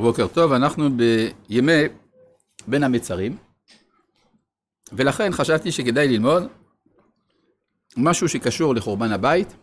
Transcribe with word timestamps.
בוקר 0.00 0.26
טוב, 0.26 0.52
אנחנו 0.52 0.88
בימי 0.96 1.82
בין 2.66 2.82
המצרים, 2.82 3.36
ולכן 4.92 5.32
חשבתי 5.32 5.72
שכדאי 5.72 6.08
ללמוד 6.08 6.42
משהו 7.96 8.28
שקשור 8.28 8.74
לחורבן 8.74 9.12
הבית, 9.12 9.54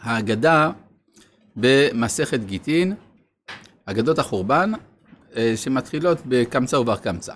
ההגדה 0.00 0.70
במסכת 1.56 2.40
גיטין, 2.40 2.94
אגדות 3.84 4.18
החורבן, 4.18 4.72
אה, 5.36 5.52
שמתחילות 5.56 6.18
בקמצא 6.26 6.76
ובר 6.76 6.96
קמצא. 6.96 7.34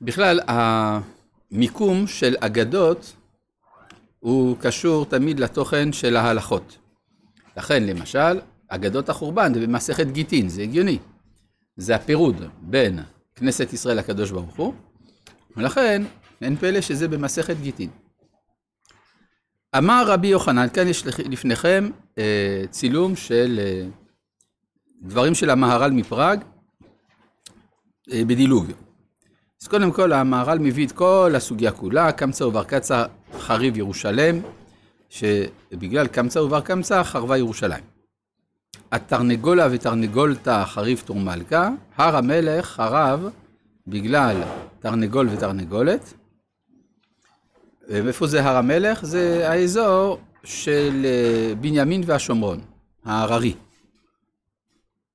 בכלל, 0.00 0.40
המיקום 0.46 2.06
של 2.06 2.36
אגדות 2.40 3.12
הוא 4.18 4.56
קשור 4.60 5.04
תמיד 5.04 5.40
לתוכן 5.40 5.92
של 5.92 6.16
ההלכות. 6.16 6.78
לכן, 7.56 7.82
למשל, 7.82 8.40
אגדות 8.70 9.08
החורבן 9.08 9.54
זה 9.54 9.60
במסכת 9.66 10.06
גיטין, 10.06 10.48
זה 10.48 10.62
הגיוני. 10.62 10.98
זה 11.76 11.94
הפירוד 11.94 12.36
בין 12.60 12.98
כנסת 13.34 13.72
ישראל 13.72 13.98
לקדוש 13.98 14.30
ברוך 14.30 14.56
הוא, 14.56 14.74
ולכן 15.56 16.02
אין 16.42 16.56
פלא 16.56 16.80
שזה 16.80 17.08
במסכת 17.08 17.56
גיטין. 17.56 17.90
אמר 19.78 20.04
רבי 20.06 20.28
יוחנן, 20.28 20.66
כאן 20.72 20.88
יש 20.88 21.06
לפניכם 21.06 21.90
אה, 22.18 22.64
צילום 22.70 23.16
של 23.16 23.60
אה, 23.62 23.86
דברים 25.02 25.34
של 25.34 25.50
המהר"ל 25.50 25.90
מפראג 25.90 26.40
אה, 28.12 28.24
בדילוג. 28.24 28.66
אז 29.62 29.68
קודם 29.68 29.92
כל 29.92 30.12
המהר"ל 30.12 30.58
מביא 30.58 30.86
את 30.86 30.92
כל 30.92 31.32
הסוגיה 31.36 31.72
כולה, 31.72 32.12
קמצא 32.12 32.44
ובר 32.44 32.64
קצא 32.64 33.04
חריב 33.38 33.76
ירושלם, 33.76 34.40
שבגלל 35.10 36.06
קמצא 36.06 36.38
ובר 36.38 36.60
קמצא 36.60 37.02
חרבה 37.02 37.38
ירושלים. 37.38 37.99
התרנגולה 38.92 39.68
ותרנגולתא 39.70 40.64
חריב 40.64 41.02
תור 41.06 41.16
מלכה, 41.16 41.70
הר 41.96 42.16
המלך 42.16 42.66
חרב 42.66 43.28
בגלל 43.86 44.42
תרנגול 44.80 45.28
ותרנגולת. 45.28 46.14
ואיפה 47.88 48.26
זה 48.26 48.44
הר 48.44 48.56
המלך? 48.56 49.04
זה 49.04 49.50
האזור 49.50 50.20
של 50.44 51.02
אה, 51.04 51.54
בנימין 51.54 52.02
והשומרון, 52.06 52.60
ההררי. 53.04 53.54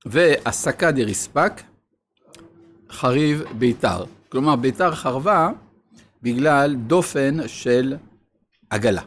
והסקה 0.06 0.92
דריספק, 0.92 1.52
חריב 2.90 3.42
ביתר. 3.58 4.04
כלומר, 4.28 4.56
ביתר 4.56 4.94
חרבה 4.94 5.50
בגלל 6.22 6.74
דופן 6.74 7.48
של 7.48 7.96
עגלה. 8.70 9.02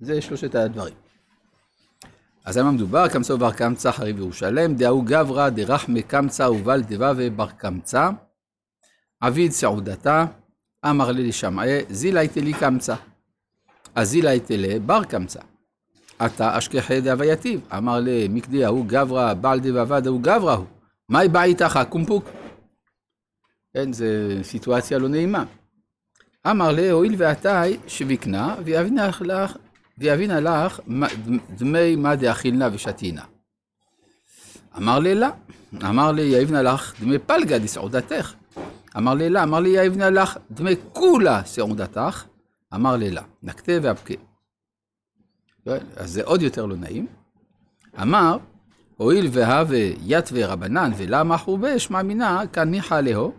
זה 0.00 0.20
שלושת 0.20 0.54
הדברים. 0.54 1.03
אז 2.44 2.56
על 2.56 2.64
מה 2.64 2.70
מדובר? 2.70 3.08
קמצא 3.08 3.32
ובר 3.32 3.52
קמצא 3.52 3.92
חריב 3.92 4.18
ירושלם, 4.18 4.74
דאו 4.74 5.02
גברא 5.02 5.48
דרחמי 5.48 6.02
קמצא 6.02 6.42
ובל 6.42 6.82
דבא 6.82 7.12
ובר 7.16 7.50
קמצא, 7.50 8.10
עביד 9.20 9.52
סעודתה, 9.52 10.24
אמר 10.90 11.10
לי 11.10 11.28
לשמעי, 11.28 11.80
זילי 11.90 12.28
תלי 12.28 12.52
קמצא. 12.52 12.94
אז 13.94 14.08
זילי 14.08 14.40
תלי 14.40 14.78
בר 14.78 15.04
קמצא. 15.04 15.40
עתה 16.18 16.58
אשכחי 16.58 17.00
דהווייתיו, 17.00 17.60
אמר 17.76 18.00
לי, 18.00 18.28
מקדי 18.30 18.64
ההוא 18.64 18.86
גברא, 18.86 19.34
בעל 19.34 19.60
דבבה 19.60 20.00
דהוא 20.00 20.20
גברא 20.20 20.54
הוא. 20.54 20.66
מהי 21.08 21.28
בא 21.28 21.42
איתך 21.42 21.80
קומפוק? 21.88 22.24
כן, 23.74 23.92
זו 23.92 24.04
סיטואציה 24.42 24.98
לא 24.98 25.08
נעימה. 25.08 25.44
אמר 26.50 26.70
לי, 26.70 26.90
הואיל 26.90 27.14
ועתי 27.18 27.78
שביקנה, 27.86 28.56
ויבינה 28.64 29.08
לך 29.08 29.22
ויבינה 29.98 30.40
לך 30.40 30.80
דמי 31.56 31.96
מה 31.96 32.16
דאכילנה 32.16 32.68
ושתינה. 32.72 33.22
אמר 34.76 34.98
לי 34.98 35.14
לה, 35.14 35.30
אמר 35.82 36.12
לי 36.12 36.22
יבנה 36.22 36.62
לך 36.62 37.00
דמי 37.00 37.18
פלגה 37.18 37.58
דסעודתך. 37.58 38.34
אמר 38.96 39.14
לי 39.14 39.30
לה, 39.30 39.42
אמר 39.42 39.60
לי 39.60 39.68
יבנה 39.68 40.10
לך 40.10 40.38
דמי 40.50 40.74
כולה 40.92 41.44
סעודתך. 41.44 42.24
אמר 42.74 42.96
לי 42.96 43.10
לה, 43.10 43.22
נקטה 43.42 43.72
ואבקה. 43.82 44.14
אז 45.96 46.10
זה 46.12 46.24
עוד 46.24 46.42
יותר 46.42 46.66
לא 46.66 46.76
נעים. 46.76 47.06
אמר, 48.02 48.36
הואיל 48.96 49.28
והווה 49.32 49.90
יתווה 50.02 50.46
רבנן 50.46 50.90
ולמה 50.96 51.38
חובה, 51.38 51.78
שמע 51.78 52.02
מינה 52.02 52.42
כניחא 52.52 53.00
להו, 53.00 53.32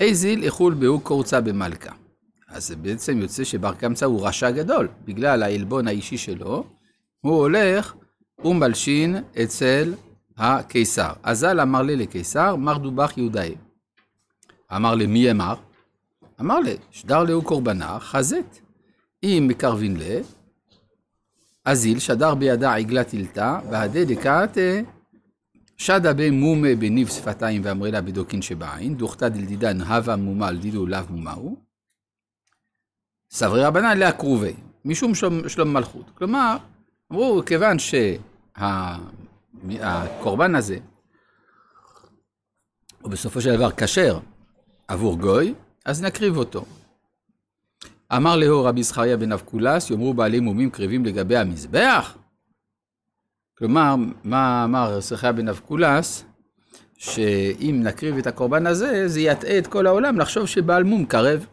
איזיל 0.00 0.44
איכול 0.44 0.74
בהו 0.74 1.00
קורצה 1.00 1.40
במלכה. 1.40 1.92
אז 2.48 2.66
זה 2.66 2.76
בעצם 2.76 3.18
יוצא 3.18 3.44
שבר 3.44 3.74
קמצא 3.74 4.06
הוא 4.06 4.26
רשע 4.26 4.50
גדול, 4.50 4.88
בגלל 5.04 5.42
העלבון 5.42 5.88
האישי 5.88 6.18
שלו, 6.18 6.64
הוא 7.20 7.36
הולך 7.36 7.94
ומלשין 8.44 9.16
אצל 9.42 9.94
הקיסר. 10.36 11.12
אזל 11.22 11.60
אמר 11.60 11.82
לי 11.82 11.96
לקיסר, 11.96 12.56
מר 12.56 12.78
דובח 12.78 13.12
יהודאי. 13.16 13.54
אמר 14.76 14.94
לי, 14.94 15.06
מי 15.06 15.30
אמר? 15.30 15.54
אמר 16.40 16.60
לי, 16.60 16.76
שדר 16.90 17.22
להו 17.22 17.42
קורבנה, 17.42 17.98
חזת. 18.00 18.58
אם 19.22 19.44
מקרבין 19.48 19.96
ל... 19.96 20.02
אזיל 21.64 21.98
שדר 21.98 22.34
בידה 22.34 22.74
עגלה 22.74 23.04
טילתה, 23.04 23.60
והדה 23.70 24.04
דקת 24.04 24.58
שדה 25.76 26.12
במומה 26.16 26.74
בניב 26.78 27.08
שפתיים 27.08 27.62
ואמרי 27.64 27.90
לה 27.90 28.00
בדוקין 28.00 28.42
שבעין, 28.42 28.94
דוכתא 28.96 29.28
דלדידן 29.28 29.80
הווה 29.80 30.16
מומה 30.16 30.48
על 30.48 30.58
דידו 30.58 30.86
לאו 30.86 31.00
מומהו. 31.10 31.67
סברי 33.30 33.64
רבנן 33.64 33.98
לאה 33.98 34.12
קרובי, 34.12 34.54
משום 34.84 35.14
שלום 35.48 35.72
מלכות. 35.72 36.10
כלומר, 36.14 36.56
אמרו, 37.12 37.42
כיוון 37.46 37.76
שהקורבן 38.58 40.54
הזה 40.54 40.78
הוא 43.02 43.10
בסופו 43.10 43.40
של 43.40 43.56
דבר 43.56 43.70
כשר 43.70 44.18
עבור 44.88 45.18
גוי, 45.18 45.54
אז 45.84 46.02
נקריב 46.02 46.36
אותו. 46.36 46.64
אמר 48.16 48.36
להו 48.36 48.68
רבי 48.68 48.82
זכריה 48.82 49.16
בן 49.16 49.32
אבקולס, 49.32 49.90
יאמרו 49.90 50.14
בעלי 50.14 50.40
מומים 50.40 50.70
קריבים 50.70 51.04
לגבי 51.04 51.36
המזבח? 51.36 52.16
כלומר, 53.58 53.94
מה 54.24 54.64
אמר 54.64 55.00
זכריה 55.00 55.32
בן 55.32 55.48
אבקולס? 55.48 56.24
שאם 56.96 57.80
נקריב 57.84 58.18
את 58.18 58.26
הקורבן 58.26 58.66
הזה, 58.66 59.08
זה 59.08 59.20
יטעה 59.20 59.58
את 59.58 59.66
כל 59.66 59.86
העולם 59.86 60.18
לחשוב 60.18 60.46
שבעל 60.46 60.84
מום 60.84 61.04
קרב. 61.04 61.46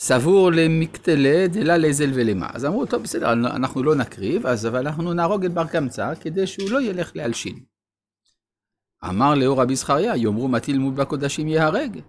סבור 0.00 0.50
למיקטליה 0.52 1.46
דלא 1.48 1.76
ליזיל 1.76 2.10
ולימא. 2.14 2.48
אז 2.54 2.64
אמרו, 2.64 2.86
טוב, 2.86 3.02
בסדר, 3.02 3.32
אנחנו 3.32 3.82
לא 3.82 3.94
נקריב, 3.94 4.46
אז 4.46 4.66
אבל 4.66 4.86
אנחנו 4.86 5.12
נהרוג 5.14 5.44
את 5.44 5.52
בר 5.52 5.66
קמצא, 5.66 6.12
כדי 6.20 6.46
שהוא 6.46 6.70
לא 6.70 6.82
ילך 6.82 7.10
להלשין. 7.14 7.58
אמר 9.08 9.34
לאור 9.34 9.60
רבי 9.60 9.76
זכריה, 9.76 10.16
יאמרו 10.16 10.48
מטיל 10.48 10.78
מול 10.78 10.94
בקודשים 10.94 11.48
ייהרג. 11.48 12.00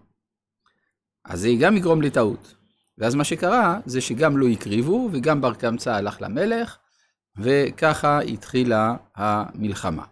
אז 1.25 1.40
זה 1.40 1.50
גם 1.59 1.78
יגרום 1.78 2.01
לטעות. 2.01 2.56
ואז 2.97 3.16
מה 3.16 3.24
שקרה, 3.24 3.80
זה 3.85 4.01
שגם 4.01 4.38
לא 4.38 4.47
הקריבו, 4.47 5.09
וגם 5.12 5.41
בר 5.41 5.53
קמצא 5.53 5.94
הלך 5.94 6.22
למלך, 6.22 6.78
וככה 7.38 8.19
התחילה 8.19 8.96
המלחמה. 9.16 10.03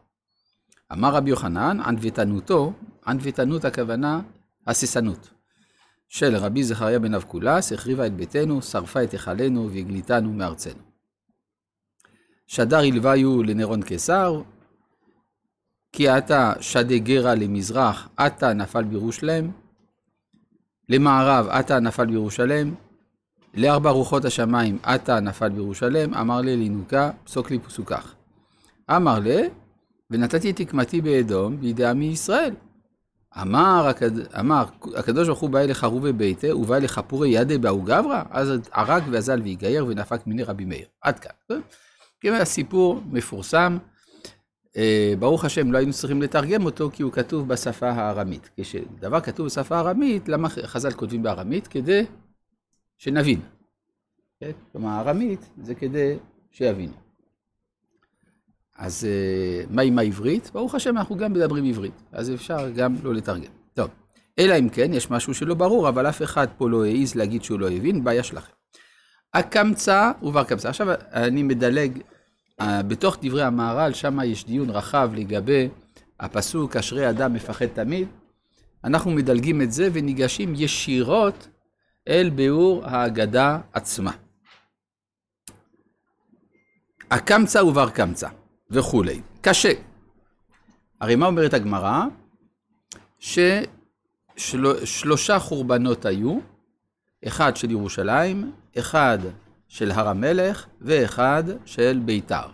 אמר 0.91 1.16
רבי 1.16 1.29
יוחנן, 1.29 1.79
ענוותנותו, 1.79 2.73
ענוותנות 3.07 3.66
הכוונה 3.66 4.22
הססנות. 4.68 5.38
של 6.09 6.36
רבי 6.36 6.64
זכריה 6.64 7.00
בן 7.00 7.14
אבקולס, 7.14 7.74
החריבה 7.74 8.08
את 8.08 8.14
ביתנו, 8.14 8.62
שרפה 8.62 9.03
את 9.03 9.12
היכלנו 9.12 9.70
והגליתנו 9.72 10.34
מארצנו. 10.34 10.81
שדר 12.47 12.78
הלוויו 12.78 13.44
לנירון 13.44 13.81
קיסר, 13.81 14.42
כי 15.92 16.09
עתה 16.09 16.53
שדה 16.62 16.98
גרה 16.98 17.36
למזרח, 17.36 18.09
עתה 18.18 18.53
נפל 18.53 18.84
בירושלם, 18.84 19.52
למערב 20.90 21.48
עתה 21.50 21.80
נפל 21.80 22.06
בירושלם, 22.06 22.75
לארבע 23.53 23.90
רוחות 23.90 24.25
השמיים 24.25 24.78
עתה 24.84 25.19
נפל 25.19 25.50
בירושלם, 25.50 26.14
אמר 26.14 26.42
לי 26.42 26.58
לינוקה, 26.58 27.12
פסוק 27.24 27.52
לי 27.52 27.59
פסוקך. 27.59 28.14
אמר 28.96 29.19
לי, 29.19 29.50
ונתתי 30.12 30.53
תקמתי 30.53 31.01
באדום 31.01 31.60
בידי 31.60 31.86
עמי 31.86 32.06
ישראל. 32.06 32.54
אמר, 33.38 33.88
הקד... 33.90 34.36
אמר 34.36 34.66
הקדוש 34.98 35.28
ברוך 35.28 35.40
הוא 35.40 35.50
בא 35.50 35.60
אליך 35.60 35.84
רובי 35.84 36.14
ביתה, 36.14 36.56
ובא 36.56 36.76
אליך 36.76 37.02
פורי 37.08 37.30
ידי 37.30 37.58
באו 37.58 37.81
גברא, 37.81 38.24
אז 38.30 38.52
הרג 38.72 39.04
ואזל 39.12 39.42
ויגייר 39.42 39.86
ונפק 39.86 40.28
מיני 40.28 40.44
רבי 40.44 40.66
מאיר. 40.66 40.88
עד 41.02 41.20
כאן. 41.20 41.60
כן, 42.22 42.34
הסיפור 42.34 43.02
מפורסם. 43.12 43.78
אה, 44.78 45.14
ברוך 45.20 45.46
השם, 45.46 45.72
לא 45.72 45.78
היינו 45.78 45.94
צריכים 45.94 46.22
לתרגם 46.22 46.66
אותו, 46.66 46.90
כי 46.94 47.04
הוא 47.04 47.12
כתוב 47.12 47.48
בשפה 47.48 47.90
הארמית. 47.90 48.50
כשדבר 48.58 49.22
כתוב 49.22 49.46
בשפה 49.46 49.78
הארמית, 49.78 50.30
למה 50.30 50.50
חז"ל 50.50 50.92
כותבים 50.92 51.24
בארמית? 51.24 51.68
כדי 51.68 52.06
שנבין. 52.98 53.42
כן? 54.40 54.52
כלומר, 54.72 55.00
ארמית 55.00 55.50
זה 55.64 55.76
כדי 55.76 56.18
שיבינו. 56.52 57.08
אז 58.80 59.06
אה, 59.06 59.64
מה 59.70 59.81
עם 59.81 60.00
העברית? 60.00 60.50
ברוך 60.54 60.76
השם, 60.76 60.98
אנחנו 60.98 61.18
גם 61.18 61.34
מדברים 61.34 61.66
עברית, 61.66 61.94
אז 62.12 62.31
אפשר 62.31 62.70
גם 62.70 62.96
לא 63.04 63.14
לתרגם. 63.14 63.52
טוב, 63.74 63.90
אלא 64.40 64.60
אם 64.60 64.70
כן, 64.70 64.94
יש 64.94 65.12
משהו 65.12 65.34
שלא 65.34 65.56
ברור, 65.56 65.90
אבל 65.90 66.10
אף 66.10 66.22
אחד 66.22 66.48
פה 66.58 66.70
לא 66.70 66.86
העז 66.86 67.16
להגיד 67.16 67.44
שהוא 67.44 67.60
לא 67.60 67.70
הבין, 67.70 68.04
בעיה 68.04 68.24
שלכם. 68.24 68.52
הקמצא 69.34 70.12
ובר 70.24 70.44
קמצא. 70.44 70.70
עכשיו 70.70 70.88
אני 71.14 71.44
מדלג 71.44 72.00
בתוך 72.62 73.18
דברי 73.22 73.44
המהר"ל, 73.44 73.94
שם 73.94 74.20
יש 74.26 74.46
דיון 74.46 74.70
רחב 74.70 75.12
לגבי 75.16 75.70
הפסוק, 76.20 76.76
אשרי 76.76 77.10
אדם 77.10 77.34
מפחד 77.34 77.66
תמיד. 77.66 78.08
אנחנו 78.84 79.12
מדלגים 79.12 79.62
את 79.62 79.72
זה 79.72 79.90
וניגשים 79.94 80.54
ישירות 80.56 81.48
אל 82.08 82.30
ביאור 82.30 82.86
ההגדה 82.86 83.60
עצמה. 83.74 84.12
הקמצא 87.12 87.60
ובר 87.60 87.90
קמצא 87.90 88.28
וכולי. 88.71 89.21
קשה. 89.42 89.71
הרי 91.01 91.16
מה 91.16 91.25
אומרת 91.25 91.54
הגמרא? 91.54 92.04
ששלושה 94.38 95.39
חורבנות 95.39 96.06
היו, 96.06 96.39
אחד 97.27 97.56
של 97.56 97.71
ירושלים, 97.71 98.51
אחד 98.80 99.18
של 99.68 99.92
הר 99.92 100.07
המלך 100.07 100.66
ואחד 100.81 101.44
של 101.66 102.00
ביתר. 102.06 102.48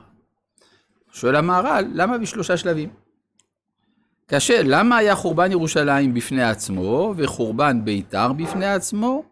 שואל 1.11 1.35
המהר"ל, 1.35 1.85
למה 1.93 2.17
בשלושה 2.17 2.57
שלבים? 2.57 2.89
קשה, 4.25 4.61
למה 4.63 4.97
היה 4.97 5.15
חורבן 5.15 5.51
ירושלים 5.51 6.13
בפני 6.13 6.43
עצמו 6.43 7.13
וחורבן 7.17 7.85
ביתר 7.85 8.33
בפני 8.33 8.65
עצמו? 8.65 9.23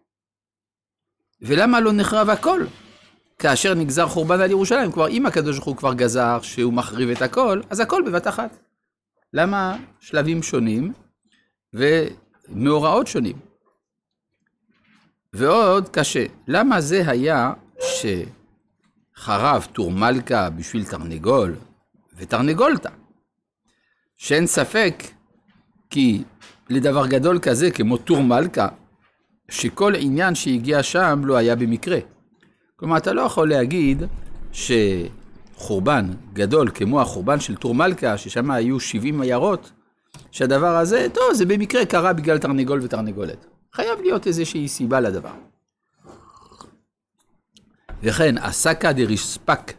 ולמה 1.42 1.80
לא 1.80 1.92
נחרב 1.92 2.30
הכל? 2.30 2.64
כאשר 3.38 3.74
נגזר 3.74 4.06
חורבן 4.06 4.40
על 4.40 4.50
ירושלים, 4.50 4.92
כלומר 4.92 5.08
אם 5.08 5.26
הקדוש 5.26 5.56
ברוך 5.56 5.68
הוא 5.68 5.76
כבר 5.76 5.94
גזר 5.94 6.38
שהוא 6.42 6.72
מחריב 6.72 7.10
את 7.10 7.22
הכל, 7.22 7.60
אז 7.70 7.80
הכל 7.80 8.02
בבת 8.06 8.28
אחת. 8.28 8.58
למה 9.32 9.76
שלבים 10.00 10.42
שונים 10.42 10.92
ומאורעות 11.74 13.06
שונים? 13.06 13.36
ועוד 15.32 15.88
קשה, 15.88 16.24
למה 16.48 16.80
זה 16.80 17.02
היה 17.06 17.52
שחרב 19.16 19.66
טור 19.72 19.90
מלכה 19.90 20.50
בשביל 20.50 20.84
תרנגול 20.84 21.54
ותרנגולתה? 22.16 22.90
שאין 24.16 24.46
ספק 24.46 25.02
כי 25.90 26.24
לדבר 26.70 27.06
גדול 27.06 27.38
כזה 27.38 27.70
כמו 27.70 27.96
טור 27.96 28.22
מלכה, 28.22 28.68
שכל 29.50 29.94
עניין 29.94 30.34
שהגיע 30.34 30.82
שם 30.82 31.20
לא 31.24 31.36
היה 31.36 31.56
במקרה. 31.56 31.98
כלומר, 32.84 32.96
אתה 32.96 33.12
לא 33.12 33.22
יכול 33.22 33.48
להגיד 33.48 34.02
שחורבן 34.52 36.10
גדול 36.32 36.70
כמו 36.74 37.00
החורבן 37.00 37.40
של 37.40 37.56
טור 37.56 37.74
מלכה, 37.74 38.18
ששם 38.18 38.50
היו 38.50 38.80
70 38.80 39.20
עיירות, 39.20 39.70
שהדבר 40.30 40.76
הזה, 40.76 41.06
טוב, 41.12 41.32
זה 41.32 41.46
במקרה 41.46 41.84
קרה 41.86 42.12
בגלל 42.12 42.38
תרנגול 42.38 42.80
ותרנגולת. 42.82 43.46
חייב 43.72 44.00
להיות 44.00 44.26
איזושהי 44.26 44.68
סיבה 44.68 45.00
לדבר. 45.00 45.30
וכן, 48.02 48.38
הסקה 48.38 48.92
דריספק 48.92 49.72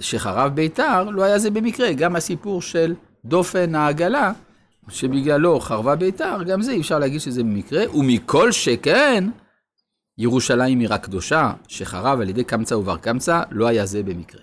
שחרב 0.00 0.54
ביתר, 0.54 1.04
לא 1.04 1.22
היה 1.22 1.38
זה 1.38 1.50
במקרה. 1.50 1.92
גם 1.92 2.16
הסיפור 2.16 2.62
של 2.62 2.94
דופן 3.24 3.74
העגלה, 3.74 4.32
שבגללו 4.88 5.60
חרבה 5.60 5.96
ביתר, 5.96 6.42
גם 6.46 6.62
זה 6.62 6.72
אי 6.72 6.80
אפשר 6.80 6.98
להגיד 6.98 7.20
שזה 7.20 7.42
במקרה. 7.42 7.96
ומכל 7.96 8.52
שכן, 8.52 9.24
ירושלים 10.18 10.80
עירה 10.80 10.98
קדושה, 10.98 11.52
שחרב 11.68 12.20
על 12.20 12.28
ידי 12.28 12.44
קמצא 12.44 12.74
ובר 12.74 12.96
קמצא, 12.96 13.42
לא 13.50 13.66
היה 13.66 13.86
זה 13.86 14.02
במקרה. 14.02 14.42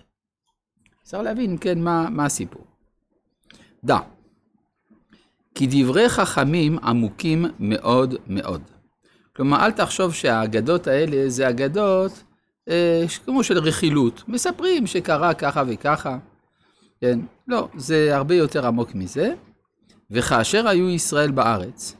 אפשר 1.04 1.22
להבין, 1.22 1.58
כן, 1.62 1.80
מה, 1.80 2.10
מה 2.10 2.26
הסיפור. 2.26 2.66
דע, 3.84 3.98
כי 5.56 5.68
דברי 5.70 6.10
חכמים 6.10 6.80
עמוקים 6.80 7.46
מאוד 7.60 8.16
מאוד. 8.28 8.62
כלומר, 9.36 9.66
אל 9.66 9.72
תחשוב 9.72 10.14
שהאגדות 10.14 10.88
האלה 10.88 11.30
זה 11.30 11.50
אגדות 11.50 12.24
אה, 12.70 13.04
כמו 13.26 13.44
של 13.44 13.58
רכילות. 13.58 14.24
מספרים 14.28 14.88
שקרה 14.88 15.34
ככה 15.34 15.64
וככה. 15.68 16.18
כן, 17.02 17.20
לא, 17.48 17.68
זה 17.78 18.16
הרבה 18.16 18.36
יותר 18.36 18.68
עמוק 18.68 18.96
מזה. 18.96 19.34
וכאשר 20.12 20.68
היו 20.68 20.90
ישראל 20.90 21.32
בארץ, 21.32 21.96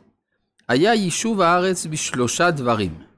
היה 0.70 0.94
יישוב 0.94 1.42
הארץ 1.42 1.86
בשלושה 1.86 2.52
דברים. 2.52 3.11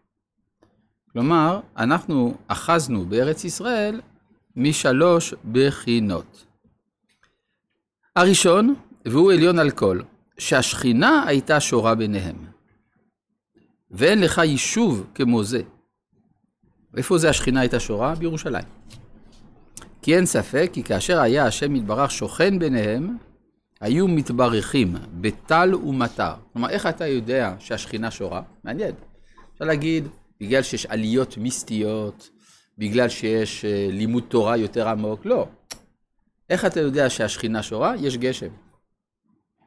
כלומר, 1.14 1.60
אנחנו 1.78 2.34
אחזנו 2.48 3.06
בארץ 3.06 3.44
ישראל 3.44 4.02
משלוש 4.56 5.34
בחינות. 5.52 6.46
הראשון, 8.16 8.76
והוא 9.06 9.32
עליון 9.32 9.60
על 9.60 9.72
כל, 9.72 10.00
שהשכינה 10.38 11.24
הייתה 11.28 11.60
שורה 11.60 11.96
ביניהם. 11.96 12.36
ואין 13.92 14.22
לך 14.22 14.38
יישוב 14.38 15.06
כמו 15.16 15.44
זה. 15.44 15.62
איפה 16.98 17.18
זה 17.18 17.30
השכינה 17.30 17.60
הייתה 17.60 17.80
שורה? 17.80 18.16
בירושלים. 18.16 18.66
כי 20.02 20.16
אין 20.16 20.26
ספק 20.26 20.70
כי 20.74 20.84
כאשר 20.84 21.20
היה 21.20 21.46
השם 21.46 21.76
יתברך 21.76 22.12
שוכן 22.12 22.60
ביניהם, 22.60 23.18
היו 23.82 24.08
מתברכים 24.08 24.96
בטל 25.22 25.76
ומטר. 25.76 26.34
כלומר, 26.54 26.70
איך 26.70 26.86
אתה 26.86 27.08
יודע 27.08 27.56
שהשכינה 27.60 28.12
שורה? 28.12 28.42
מעניין. 28.64 28.92
אפשר 29.54 29.66
להגיד, 29.66 30.08
בגלל 30.42 30.62
שיש 30.62 30.86
עליות 30.86 31.38
מיסטיות, 31.38 32.30
בגלל 32.78 33.10
שיש 33.10 33.66
uh, 33.66 33.92
לימוד 33.92 34.24
תורה 34.28 34.58
יותר 34.58 34.88
עמוק, 34.90 35.26
לא. 35.26 35.48
איך 36.50 36.66
אתה 36.66 36.80
יודע 36.80 37.10
שהשכינה 37.10 37.64
שורה? 37.64 37.96
יש 38.00 38.18
גשם. 38.18 38.50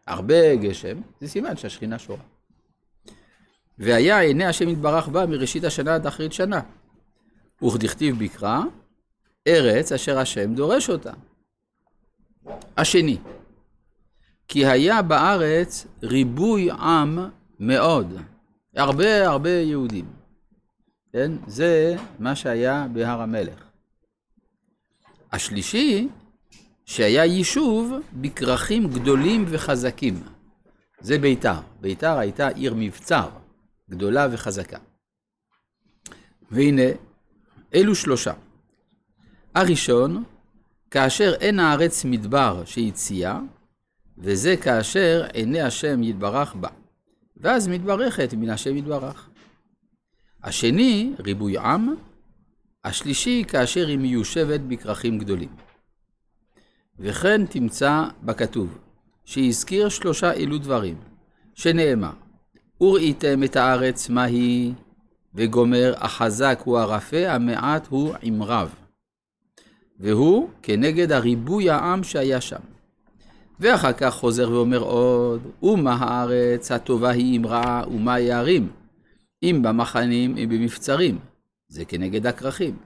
הרבה 0.06 0.56
גשם, 0.56 1.00
זה 1.20 1.28
סימן 1.28 1.56
שהשכינה 1.56 1.98
שורה. 1.98 2.22
והיה 3.78 4.20
עיני 4.20 4.44
השם 4.44 4.68
יתברך 4.68 5.08
בה 5.08 5.26
מראשית 5.26 5.64
השנה 5.64 5.94
עד 5.94 6.06
אחרית 6.06 6.32
שנה. 6.32 6.60
וכדכתיב 7.62 8.24
בקרא, 8.24 8.60
ארץ 9.48 9.92
אשר 9.92 10.18
השם 10.18 10.54
דורש 10.54 10.90
אותה. 10.90 11.12
השני, 12.76 13.18
כי 14.48 14.66
היה 14.66 15.02
בארץ 15.02 15.86
ריבוי 16.02 16.70
עם 16.70 17.18
מאוד, 17.60 18.16
הרבה 18.76 19.28
הרבה 19.28 19.50
יהודים. 19.50 20.15
כן? 21.16 21.32
זה 21.46 21.96
מה 22.18 22.36
שהיה 22.36 22.86
בהר 22.92 23.20
המלך. 23.20 23.64
השלישי, 25.32 26.08
שהיה 26.84 27.24
יישוב 27.24 27.92
בכרכים 28.12 28.90
גדולים 28.90 29.44
וחזקים. 29.48 30.22
זה 31.00 31.18
ביתר. 31.18 31.60
ביתר 31.80 32.18
הייתה 32.18 32.48
עיר 32.48 32.74
מבצר, 32.76 33.28
גדולה 33.90 34.26
וחזקה. 34.30 34.78
והנה, 36.50 36.90
אלו 37.74 37.94
שלושה. 37.94 38.32
הראשון, 39.54 40.24
כאשר 40.90 41.34
אין 41.40 41.60
הארץ 41.60 42.04
מדבר 42.04 42.64
שהציע, 42.64 43.38
וזה 44.18 44.56
כאשר 44.56 45.26
עיני 45.32 45.61
השם 45.61 46.02
יתברך 46.02 46.54
בה. 46.54 46.68
ואז 47.37 47.68
מתברכת 47.68 48.35
מן 48.35 48.50
השם 48.50 48.76
יתברך. 48.76 49.30
השני, 50.47 51.12
ריבוי 51.25 51.59
עם. 51.59 51.95
השלישי, 52.85 53.45
כאשר 53.49 53.87
היא 53.87 53.99
מיושבת 53.99 54.61
בכרכים 54.61 55.19
גדולים. 55.19 55.49
וכן 56.99 57.47
תמצא 57.47 58.05
בכתוב, 58.23 58.79
שהזכיר 59.25 59.88
שלושה 59.88 60.33
אלו 60.33 60.59
דברים, 60.59 60.97
שנאמר, 61.55 62.12
וראיתם 62.81 63.43
את 63.45 63.57
הארץ 63.57 64.09
מה 64.09 64.25
היא, 64.25 64.73
וגומר 65.35 65.95
החזק 65.97 66.61
הוא 66.65 66.79
הרפה, 66.79 67.29
המעט 67.29 67.87
הוא 67.87 68.15
עם 68.23 68.43
רב. 68.43 68.75
והוא 70.00 70.50
כנגד 70.62 71.12
הריבוי 71.12 71.71
העם 71.71 72.05
שהיה 72.05 72.41
שם. 72.41 72.61
ואחר 73.61 73.93
כך 73.93 74.15
חוזר 74.15 74.50
ואומר 74.50 74.79
עוד, 74.79 75.43
ומה 75.62 75.95
הארץ 75.95 76.73
הטובה 76.73 77.11
היא 77.11 77.35
עם 77.35 77.47
רעה, 77.47 77.83
ומה 77.88 78.19
יערים, 78.19 78.69
אם 79.43 79.61
במחנים 79.62 80.37
אם 80.37 80.49
במבצרים, 80.49 81.19
זה 81.69 81.85
כנגד 81.85 82.26
הכרכים. 82.26 82.76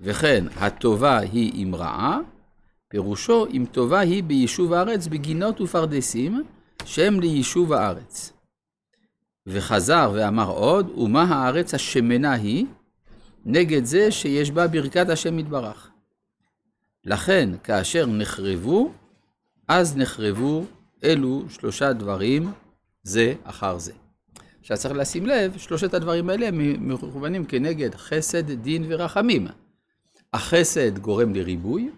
וכן, 0.00 0.44
הטובה 0.56 1.18
היא 1.18 1.52
עם 1.54 1.74
רעה, 1.74 2.18
פירושו 2.88 3.46
אם 3.46 3.64
טובה 3.72 4.00
היא 4.00 4.22
ביישוב 4.22 4.72
הארץ 4.72 5.06
בגינות 5.06 5.60
ופרדסים, 5.60 6.42
שהם 6.84 7.20
ליישוב 7.20 7.72
הארץ. 7.72 8.32
וחזר 9.46 10.12
ואמר 10.14 10.48
עוד, 10.48 10.90
ומה 10.98 11.22
הארץ 11.22 11.74
השמנה 11.74 12.32
היא, 12.32 12.66
נגד 13.44 13.84
זה 13.84 14.10
שיש 14.10 14.50
בה 14.50 14.68
ברכת 14.68 15.08
השם 15.08 15.38
יתברך. 15.38 15.90
לכן, 17.04 17.50
כאשר 17.64 18.06
נחרבו, 18.06 18.92
אז 19.68 19.96
נחרבו 19.96 20.64
אלו 21.04 21.44
שלושה 21.48 21.92
דברים 21.92 22.52
זה 23.02 23.34
אחר 23.44 23.78
זה. 23.78 23.92
עכשיו 24.62 24.76
צריך 24.76 24.94
לשים 24.94 25.26
לב, 25.26 25.58
שלושת 25.58 25.94
הדברים 25.94 26.30
האלה 26.30 26.48
הם 26.48 26.88
מכוונים 26.88 27.44
כנגד 27.44 27.94
חסד, 27.94 28.50
דין 28.50 28.84
ורחמים. 28.88 29.46
החסד 30.32 30.98
גורם 30.98 31.34
לריבוי, 31.34 31.90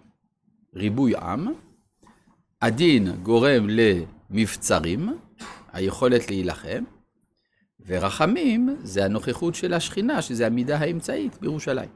ריבוי 0.74 1.16
עם, 1.16 1.46
הדין 2.62 3.16
גורם 3.22 3.66
למבצרים, 3.68 5.08
היכולת 5.72 6.30
להילחם, 6.30 6.84
ורחמים 7.86 8.76
זה 8.82 9.04
הנוכחות 9.04 9.54
של 9.54 9.74
השכינה, 9.74 10.22
שזה 10.22 10.46
המידה 10.46 10.78
האמצעית 10.78 11.40
בירושלים. 11.40 11.90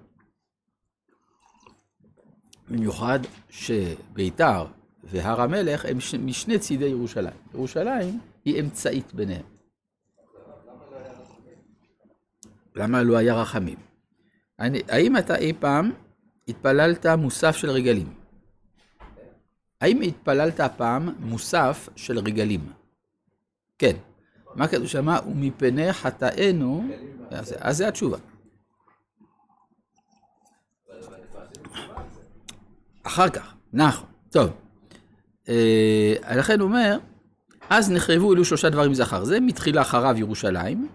במיוחד 2.69 3.21
שביתר 3.51 4.67
והר 5.05 5.41
המלך 5.41 5.85
הם 5.85 5.99
משני 6.27 6.59
צידי 6.59 6.85
ירושלים. 6.85 7.37
ירושלים 7.55 8.21
היא 8.45 8.61
אמצעית 8.61 9.15
ביניהם. 9.15 9.58
למה 12.79 13.03
לא 13.03 13.17
היה 13.17 13.35
רחמים? 13.35 13.79
האם 14.89 15.17
אתה 15.17 15.37
אי 15.37 15.53
פעם 15.61 15.93
התפללת 16.49 17.07
מוסף 17.07 17.57
של 17.57 17.71
רגלים? 17.71 18.15
האם 19.81 20.01
התפללת 20.01 20.61
פעם 20.77 21.09
מוסף 21.21 21.89
של 21.97 22.19
רגלים? 22.19 22.73
כן. 23.79 23.97
מה 24.55 24.69
כתוב 24.69 24.87
שמה? 24.87 25.19
ומפני 25.27 25.93
חטאינו, 25.93 26.89
אז 27.61 27.77
זה 27.77 27.89
התשובה. 27.89 28.19
אחר 33.03 33.29
כך, 33.29 33.55
נכון, 33.73 34.09
טוב. 34.31 34.51
אה, 35.49 36.37
לכן 36.37 36.61
הוא 36.61 36.69
אומר, 36.69 36.99
אז 37.71 37.91
נחרבו 37.91 38.35
אלו 38.35 38.45
שלושה 38.45 38.71
דברים 38.71 38.95
זכר 38.95 39.25
זה, 39.25 39.41
מתחילה 39.41 39.83
אחריו 39.83 40.19
ירושלים, 40.19 40.89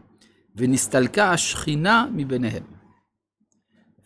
ונסתלקה 0.55 1.31
השכינה 1.31 2.07
מביניהם. 2.13 2.63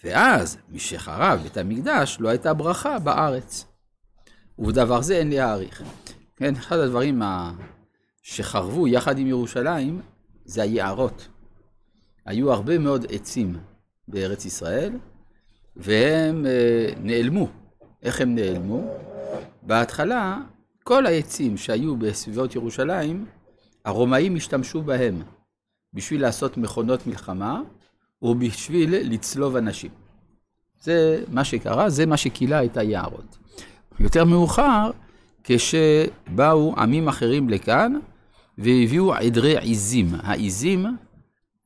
ואז, 0.03 0.57
משחרב 0.69 1.39
בית 1.43 1.57
המקדש, 1.57 2.17
לא 2.19 2.29
הייתה 2.29 2.53
ברכה 2.53 2.99
בארץ. 2.99 3.65
ובדבר 4.59 5.01
זה 5.01 5.17
אין 5.17 5.29
להעריך. 5.29 5.83
כן, 6.35 6.55
אחד 6.55 6.77
הדברים 6.77 7.21
שחרבו 8.21 8.87
יחד 8.87 9.19
עם 9.19 9.27
ירושלים, 9.27 10.01
זה 10.45 10.61
היערות. 10.61 11.27
היו 12.25 12.51
הרבה 12.51 12.77
מאוד 12.77 13.05
עצים 13.09 13.57
בארץ 14.07 14.45
ישראל, 14.45 14.93
והם 15.75 16.45
אה, 16.45 16.89
נעלמו. 17.01 17.49
איך 18.03 18.21
הם 18.21 18.35
נעלמו? 18.35 18.97
בהתחלה, 19.63 20.37
כל 20.83 21.05
העצים 21.05 21.57
שהיו 21.57 21.95
בסביבות 21.95 22.55
ירושלים, 22.55 23.25
הרומאים 23.85 24.35
השתמשו 24.35 24.81
בהם 24.81 25.21
בשביל 25.93 26.21
לעשות 26.21 26.57
מכונות 26.57 27.07
מלחמה, 27.07 27.61
ובשביל 28.21 28.95
לצלוב 29.13 29.55
אנשים. 29.55 29.91
זה 30.81 31.23
מה 31.31 31.43
שקרה, 31.43 31.89
זה 31.89 32.05
מה 32.05 32.17
שכילה 32.17 32.65
את 32.65 32.77
היערות. 32.77 33.37
יותר 33.99 34.25
מאוחר, 34.25 34.91
כשבאו 35.43 36.73
עמים 36.77 37.07
אחרים 37.07 37.49
לכאן, 37.49 37.93
והביאו 38.57 39.13
עדרי 39.13 39.57
עיזים. 39.57 40.07
העיזים 40.23 40.85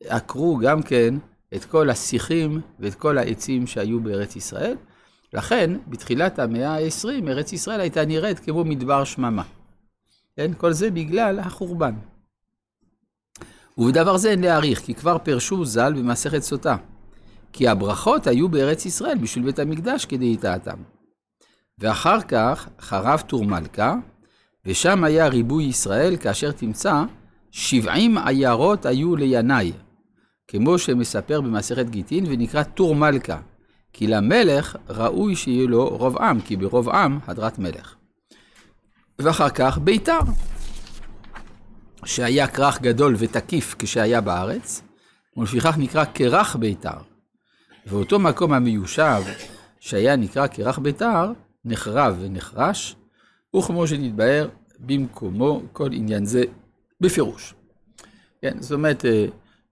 עקרו 0.07 0.57
גם 0.57 0.81
כן 0.81 1.15
את 1.55 1.65
כל 1.65 1.89
השיחים 1.89 2.61
ואת 2.79 2.95
כל 2.95 3.17
העצים 3.17 3.67
שהיו 3.67 3.99
בארץ 3.99 4.35
ישראל. 4.35 4.75
לכן, 5.33 5.71
בתחילת 5.87 6.39
המאה 6.39 6.75
ה-20, 6.75 7.27
ארץ 7.27 7.53
ישראל 7.53 7.79
הייתה 7.79 8.05
נראית 8.05 8.39
כמו 8.39 8.63
מדבר 8.63 9.03
שממה. 9.03 9.43
כן? 10.35 10.51
כל 10.57 10.73
זה 10.73 10.91
בגלל 10.91 11.39
החורבן. 11.39 11.93
ובדבר 13.81 14.17
זה 14.17 14.31
אין 14.31 14.41
להעריך, 14.41 14.79
כי 14.79 14.93
כבר 14.93 15.17
פרשו 15.17 15.65
ז"ל 15.65 15.93
במסכת 15.93 16.41
סוטה. 16.41 16.75
כי 17.53 17.67
הברכות 17.67 18.27
היו 18.27 18.49
בארץ 18.49 18.85
ישראל 18.85 19.17
בשביל 19.17 19.45
בית 19.45 19.59
המקדש 19.59 20.05
כדי 20.05 20.25
יטעתם. 20.25 20.77
ואחר 21.79 22.21
כך 22.21 22.69
חרב 22.81 23.23
טור 23.27 23.45
מלכה, 23.45 23.95
ושם 24.65 25.03
היה 25.03 25.27
ריבוי 25.27 25.63
ישראל, 25.63 26.17
כאשר 26.17 26.51
תמצא, 26.51 27.03
שבעים 27.51 28.17
עיירות 28.17 28.85
היו 28.85 29.15
לינאי, 29.15 29.71
כמו 30.47 30.77
שמספר 30.77 31.41
במסכת 31.41 31.89
גיטין, 31.89 32.25
ונקרא 32.27 32.63
טור 32.63 32.95
מלכה, 32.95 33.39
כי 33.93 34.07
למלך 34.07 34.75
ראוי 34.89 35.35
שיהיה 35.35 35.67
לו 35.67 35.87
רוב 35.87 36.17
עם, 36.17 36.41
כי 36.41 36.55
ברוב 36.55 36.89
עם 36.89 37.19
הדרת 37.27 37.59
מלך. 37.59 37.95
ואחר 39.19 39.49
כך 39.49 39.77
ביתר, 39.77 40.19
שהיה 42.05 42.47
כרך 42.47 42.81
גדול 42.81 43.15
ותקיף 43.17 43.75
כשהיה 43.79 44.21
בארץ, 44.21 44.81
ולפיכך 45.37 45.77
נקרא 45.77 46.05
כרך 46.13 46.55
ביתר. 46.55 46.97
ואותו 47.87 48.19
מקום 48.19 48.53
המיושב 48.53 49.23
שהיה 49.79 50.15
נקרא 50.15 50.47
כרך 50.47 50.79
ביתר, 50.79 51.31
נחרב 51.65 52.17
ונחרש, 52.21 52.95
וכמו 53.55 53.87
שנתבהר, 53.87 54.49
במקומו 54.79 55.61
כל 55.73 55.89
עניין 55.91 56.25
זה 56.25 56.43
בפירוש. 57.01 57.53
כן, 58.41 58.57
זאת 58.59 58.71
אומרת, 58.71 59.05
אה, 59.05 59.25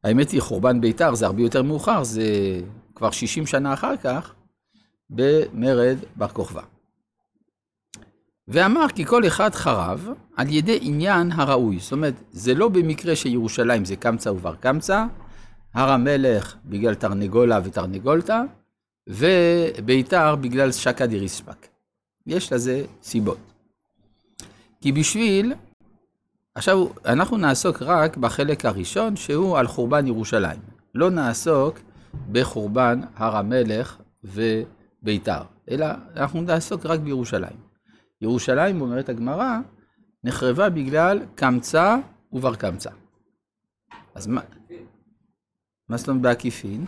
האמת 0.03 0.31
היא, 0.31 0.41
חורבן 0.41 0.81
ביתר 0.81 1.15
זה 1.15 1.25
הרבה 1.25 1.41
יותר 1.41 1.63
מאוחר, 1.63 2.03
זה 2.03 2.23
כבר 2.95 3.11
60 3.11 3.45
שנה 3.45 3.73
אחר 3.73 3.97
כך, 3.97 4.33
במרד 5.09 5.97
בר 6.15 6.27
כוכבא. 6.27 6.61
ואמר 8.49 8.85
כי 8.95 9.05
כל 9.05 9.27
אחד 9.27 9.55
חרב 9.55 10.09
על 10.35 10.47
ידי 10.49 10.79
עניין 10.81 11.31
הראוי. 11.31 11.79
זאת 11.79 11.91
אומרת, 11.91 12.13
זה 12.31 12.53
לא 12.53 12.69
במקרה 12.69 13.15
שירושלים 13.15 13.85
זה 13.85 13.95
קמצא 13.95 14.29
ובר 14.29 14.55
קמצא, 14.55 15.05
הר 15.73 15.89
המלך 15.89 16.55
בגלל 16.65 16.95
תרנגולה 16.95 17.59
ותרנגולתא, 17.63 18.41
וביתר 19.07 20.35
בגלל 20.35 20.71
שקא 20.71 21.05
דיריספק. 21.05 21.67
יש 22.27 22.53
לזה 22.53 22.85
סיבות. 23.03 23.37
כי 24.81 24.91
בשביל, 24.91 25.53
עכשיו 26.55 26.87
אנחנו 27.05 27.37
נעסוק 27.37 27.81
רק 27.81 28.17
בחלק 28.17 28.65
הראשון 28.65 29.15
שהוא 29.15 29.57
על 29.57 29.67
חורבן 29.67 30.07
ירושלים. 30.07 30.59
לא 30.95 31.09
נעסוק 31.09 31.79
בחורבן 32.31 33.01
הר 33.15 33.37
המלך 33.37 33.97
וביתר, 34.23 35.41
אלא 35.71 35.87
אנחנו 36.15 36.41
נעסוק 36.41 36.85
רק 36.85 36.99
בירושלים. 36.99 37.68
ירושלים, 38.21 38.81
אומרת 38.81 39.09
הגמרא, 39.09 39.57
נחרבה 40.23 40.69
בגלל 40.69 41.25
קמצא 41.35 41.97
ובר 42.31 42.55
קמצא. 42.55 42.89
אז 44.15 44.27
מה... 44.27 44.41
מה 45.89 45.97
זאת 45.97 46.07
אומרת 46.07 46.21
בעקיפין? 46.21 46.85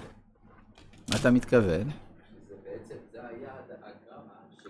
מה 1.10 1.16
אתה 1.20 1.32
מתכוון? 1.32 1.90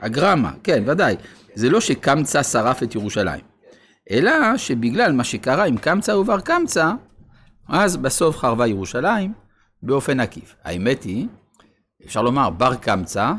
הגרמה, 0.02 0.52
כן, 0.64 0.84
ודאי. 0.88 1.16
זה 1.56 1.70
לא 1.70 1.82
שקמצא 1.82 2.44
שרף 2.44 2.84
את 2.84 2.96
ירושלים, 2.96 3.46
אלא 4.12 4.58
שבגלל 4.58 5.12
מה 5.12 5.24
שקרה 5.24 5.66
עם 5.66 5.78
קמצא 5.78 6.12
ובר 6.12 6.40
קמצא, 6.42 6.92
אז 7.70 7.98
בסוף 7.98 8.38
חרבה 8.38 8.68
ירושלים 8.68 9.34
באופן 9.84 10.20
עקיף. 10.20 10.56
האמת 10.64 11.04
היא, 11.04 11.28
אפשר 12.06 12.22
לומר, 12.22 12.50
בר 12.50 12.76
קמצא, 12.76 13.34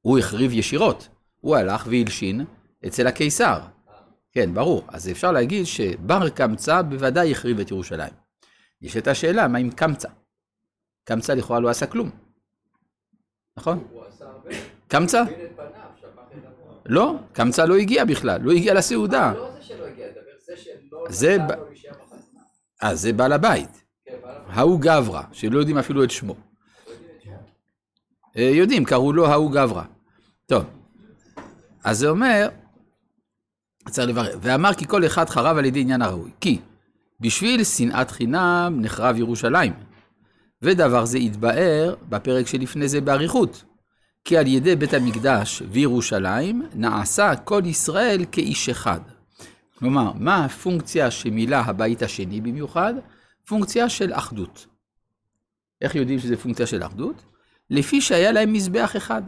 הוא 0.00 0.18
החריב 0.18 0.52
ישירות. 0.52 1.08
הוא 1.40 1.56
הלך 1.56 1.86
והלשין 1.90 2.44
אצל 2.86 3.06
הקיסר. 3.06 3.60
כן, 4.32 4.54
ברור. 4.54 4.84
אז 4.88 5.10
אפשר 5.10 5.32
להגיד 5.32 5.66
שבר 5.66 6.28
קמצא 6.28 6.82
בוודאי 6.82 7.32
החריב 7.32 7.60
את 7.60 7.70
ירושלים. 7.70 8.12
יש 8.82 8.96
את 8.96 9.06
השאלה, 9.08 9.48
מה 9.48 9.58
עם 9.58 9.70
קמצא? 9.70 10.08
קמצא 11.04 11.34
לכאורה 11.34 11.60
לא 11.60 11.68
עשה 11.68 11.86
כלום. 11.86 12.10
נכון? 13.56 13.84
קמצא? 14.88 15.22
לא, 16.86 17.14
קמצא 17.32 17.64
לא 17.64 17.76
הגיע 17.76 18.04
בכלל, 18.04 18.40
לא 18.42 18.52
הגיע 18.52 18.74
לסעודה. 18.74 19.32
זה 21.08 21.36
אה, 22.82 22.94
זה 22.94 23.12
בעל 23.12 23.32
הבית. 23.32 23.84
ההוא 24.48 24.80
גברא, 24.80 25.22
שלא 25.32 25.58
יודעים 25.58 25.78
אפילו 25.78 26.04
את 26.04 26.10
שמו. 26.10 26.34
אה, 28.36 28.50
יודעים, 28.54 28.84
קראו 28.84 29.12
לו 29.12 29.26
ההוא 29.26 29.52
גברא. 29.52 29.82
טוב, 30.46 30.64
אז 31.86 31.98
זה 31.98 32.08
אומר, 32.08 32.48
צריך 33.90 34.08
לברר, 34.08 34.38
ואמר 34.40 34.74
כי 34.74 34.86
כל 34.86 35.06
אחד 35.06 35.28
חרב 35.28 35.56
על 35.56 35.64
ידי 35.64 35.80
עניין 35.80 36.02
הראוי. 36.02 36.30
כי 36.40 36.60
בשביל 37.20 37.64
שנאת 37.64 38.10
חינם 38.10 38.78
נחרב 38.80 39.16
ירושלים. 39.16 39.72
ודבר 40.62 41.04
זה 41.04 41.18
התבאר 41.18 41.94
בפרק 42.08 42.46
שלפני 42.46 42.88
זה 42.88 43.00
באריכות. 43.00 43.64
כי 44.24 44.36
על 44.36 44.46
ידי 44.46 44.76
בית 44.76 44.94
המקדש 44.94 45.62
וירושלים 45.70 46.68
נעשה 46.74 47.36
כל 47.36 47.62
ישראל 47.64 48.24
כאיש 48.32 48.68
אחד. 48.68 49.00
כלומר, 49.78 50.12
מה 50.12 50.44
הפונקציה 50.44 51.10
שמילא 51.10 51.56
הבית 51.56 52.02
השני 52.02 52.40
במיוחד? 52.40 52.94
פונקציה 53.48 53.88
של 53.88 54.12
אחדות. 54.12 54.66
איך 55.82 55.94
יודעים 55.94 56.18
שזה 56.18 56.36
פונקציה 56.36 56.66
של 56.66 56.82
אחדות? 56.82 57.22
לפי 57.70 58.00
שהיה 58.00 58.32
להם 58.32 58.52
מזבח 58.52 58.96
אחד. 58.96 59.22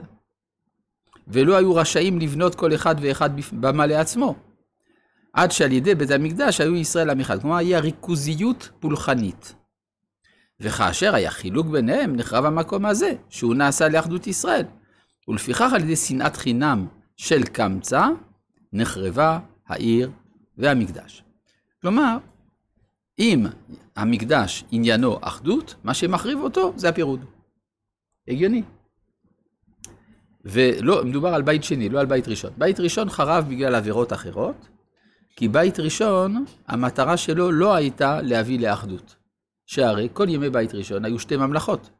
ולא 1.28 1.56
היו 1.56 1.74
רשאים 1.74 2.18
לבנות 2.18 2.54
כל 2.54 2.74
אחד 2.74 2.94
ואחד 3.00 3.30
במה 3.52 3.86
לעצמו. 3.86 4.34
עד 5.32 5.50
שעל 5.50 5.72
ידי 5.72 5.94
בית 5.94 6.10
המקדש 6.10 6.60
היו 6.60 6.76
ישראל 6.76 7.10
עם 7.10 7.20
אחד. 7.20 7.40
כלומר, 7.40 7.56
היה 7.56 7.80
ריכוזיות 7.80 8.70
פולחנית. 8.80 9.54
וכאשר 10.60 11.14
היה 11.14 11.30
חילוק 11.30 11.66
ביניהם, 11.66 12.16
נחרב 12.16 12.44
המקום 12.44 12.86
הזה, 12.86 13.14
שהוא 13.28 13.54
נעשה 13.54 13.88
לאחדות 13.88 14.26
ישראל. 14.26 14.64
ולפיכך 15.28 15.72
על 15.74 15.82
ידי 15.82 15.96
שנאת 15.96 16.36
חינם 16.36 16.86
של 17.16 17.44
קמצא, 17.44 18.06
נחרבה 18.72 19.38
העיר 19.66 20.10
והמקדש. 20.58 21.24
כלומר, 21.82 22.18
אם 23.18 23.46
המקדש 23.96 24.64
עניינו 24.70 25.18
אחדות, 25.20 25.74
מה 25.84 25.94
שמחריב 25.94 26.38
אותו 26.38 26.72
זה 26.76 26.88
הפירוד. 26.88 27.24
הגיוני. 28.28 28.62
ולא, 30.48 31.04
מדובר 31.04 31.34
על 31.34 31.42
בית 31.42 31.64
שני, 31.64 31.88
לא 31.88 32.00
על 32.00 32.06
בית 32.06 32.28
ראשון. 32.28 32.50
בית 32.58 32.80
ראשון 32.80 33.10
חרב 33.10 33.44
בגלל 33.48 33.74
עבירות 33.74 34.12
אחרות, 34.12 34.68
כי 35.36 35.48
בית 35.48 35.80
ראשון, 35.80 36.44
המטרה 36.68 37.16
שלו 37.16 37.52
לא 37.52 37.74
הייתה 37.74 38.20
להביא 38.22 38.60
לאחדות. 38.60 39.16
שהרי 39.68 40.08
כל 40.12 40.28
ימי 40.28 40.50
בית 40.50 40.74
ראשון 40.74 41.04
היו 41.04 41.18
שתי 41.18 41.36
ממלכות, 41.36 41.90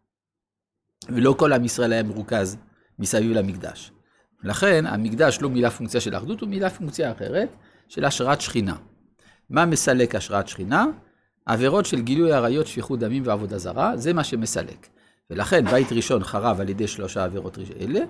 ולא 1.09 1.35
כל 1.39 1.53
עם 1.53 1.65
ישראל 1.65 1.93
היה 1.93 2.03
מרוכז 2.03 2.57
מסביב 2.99 3.33
למקדש. 3.33 3.93
לכן 4.45 4.85
המקדש 4.87 5.39
לא 5.41 5.51
מילא 5.51 5.69
פונקציה 5.69 6.01
של 6.01 6.17
אחדות, 6.17 6.41
הוא 6.41 6.49
מילא 6.49 6.69
פונקציה 6.69 7.13
אחרת 7.13 7.49
של 7.89 8.05
השראת 8.05 8.41
שכינה. 8.41 8.77
מה 9.51 9.67
מסלק 9.67 10.15
השראת 10.15 10.49
שכינה? 10.49 10.87
עבירות 11.47 11.87
של 11.87 12.01
גילוי 12.01 12.33
עריות, 12.33 12.67
שפיכות 12.67 12.99
דמים 12.99 13.23
ועבודה 13.27 13.59
זרה, 13.59 13.97
זה 13.97 14.13
מה 14.13 14.25
שמסלק. 14.25 14.87
ולכן 15.31 15.65
בית 15.65 15.93
ראשון 15.93 16.25
חרב 16.25 16.61
על 16.61 16.69
ידי 16.69 16.89
שלושה 16.89 17.25
עבירות 17.25 17.59
אלה, 17.81 18.01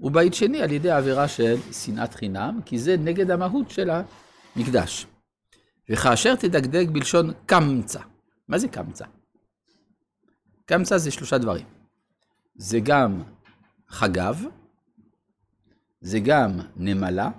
ובית 0.00 0.34
שני 0.34 0.62
על 0.62 0.72
ידי 0.72 0.90
עבירה 0.90 1.28
של 1.28 1.56
שנאת 1.72 2.14
חינם, 2.14 2.60
כי 2.64 2.78
זה 2.78 2.96
נגד 2.96 3.30
המהות 3.30 3.70
של 3.70 3.90
המקדש. 3.90 5.06
וכאשר 5.90 6.34
תדקדק 6.34 6.86
בלשון 6.92 7.32
קמצא. 7.46 8.00
מה 8.48 8.58
זה 8.58 8.68
קמצא? 8.68 9.04
קמצא 10.64 10.98
זה 10.98 11.10
שלושה 11.10 11.38
דברים. 11.38 11.66
זה 12.54 12.78
גם 12.82 13.22
חגב, 13.88 14.44
זה 16.00 16.18
גם 16.24 16.50
נמלה, 16.76 17.30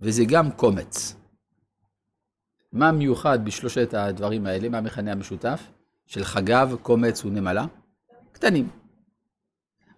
וזה 0.00 0.24
גם 0.24 0.50
קומץ. 0.50 1.16
מה 2.72 2.92
מיוחד 2.92 3.44
בשלושת 3.44 3.94
הדברים 3.94 4.46
האלה? 4.46 4.68
מה 4.68 4.78
המכנה 4.78 5.12
המשותף? 5.12 5.62
של 6.06 6.24
חגב, 6.24 6.76
קומץ 6.82 7.24
ונמלה? 7.24 7.66
קטנים. 8.32 8.68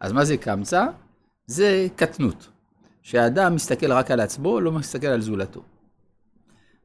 אז 0.01 0.13
מה 0.13 0.25
זה 0.25 0.37
קמצא? 0.37 0.87
זה 1.53 1.87
קטנות. 1.97 2.49
שהאדם 3.03 3.55
מסתכל 3.55 3.93
רק 3.93 4.11
על 4.11 4.21
עצמו, 4.21 4.61
לא 4.61 4.73
מסתכל 4.73 5.07
על 5.07 5.21
זולתו. 5.21 5.63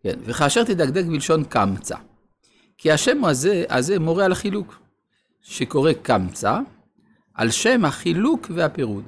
כן, 0.04 0.20
וכאשר 0.26 0.64
תדקדק 0.64 1.06
בלשון 1.06 1.44
קמצא. 1.44 1.96
כי 2.78 2.92
השם 2.92 3.26
הזה, 3.26 3.64
הזה 3.70 4.00
מורה 4.00 4.26
על 4.26 4.32
החילוק, 4.32 4.80
שקורא 5.42 5.94
קמצא, 5.94 6.60
על 7.34 7.52
שם 7.52 7.86
החילוק 7.86 8.48
והפירוד. 8.54 9.04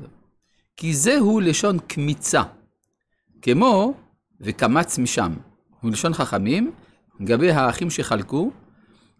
כי 0.77 0.93
זהו 0.93 1.39
לשון 1.39 1.77
קמיצה, 1.87 2.43
כמו 3.41 3.93
וקמץ 4.41 4.99
משם. 4.99 5.33
הוא 5.81 5.91
לשון 5.91 6.13
חכמים, 6.13 6.71
לגבי 7.19 7.51
האחים 7.51 7.89
שחלקו, 7.89 8.51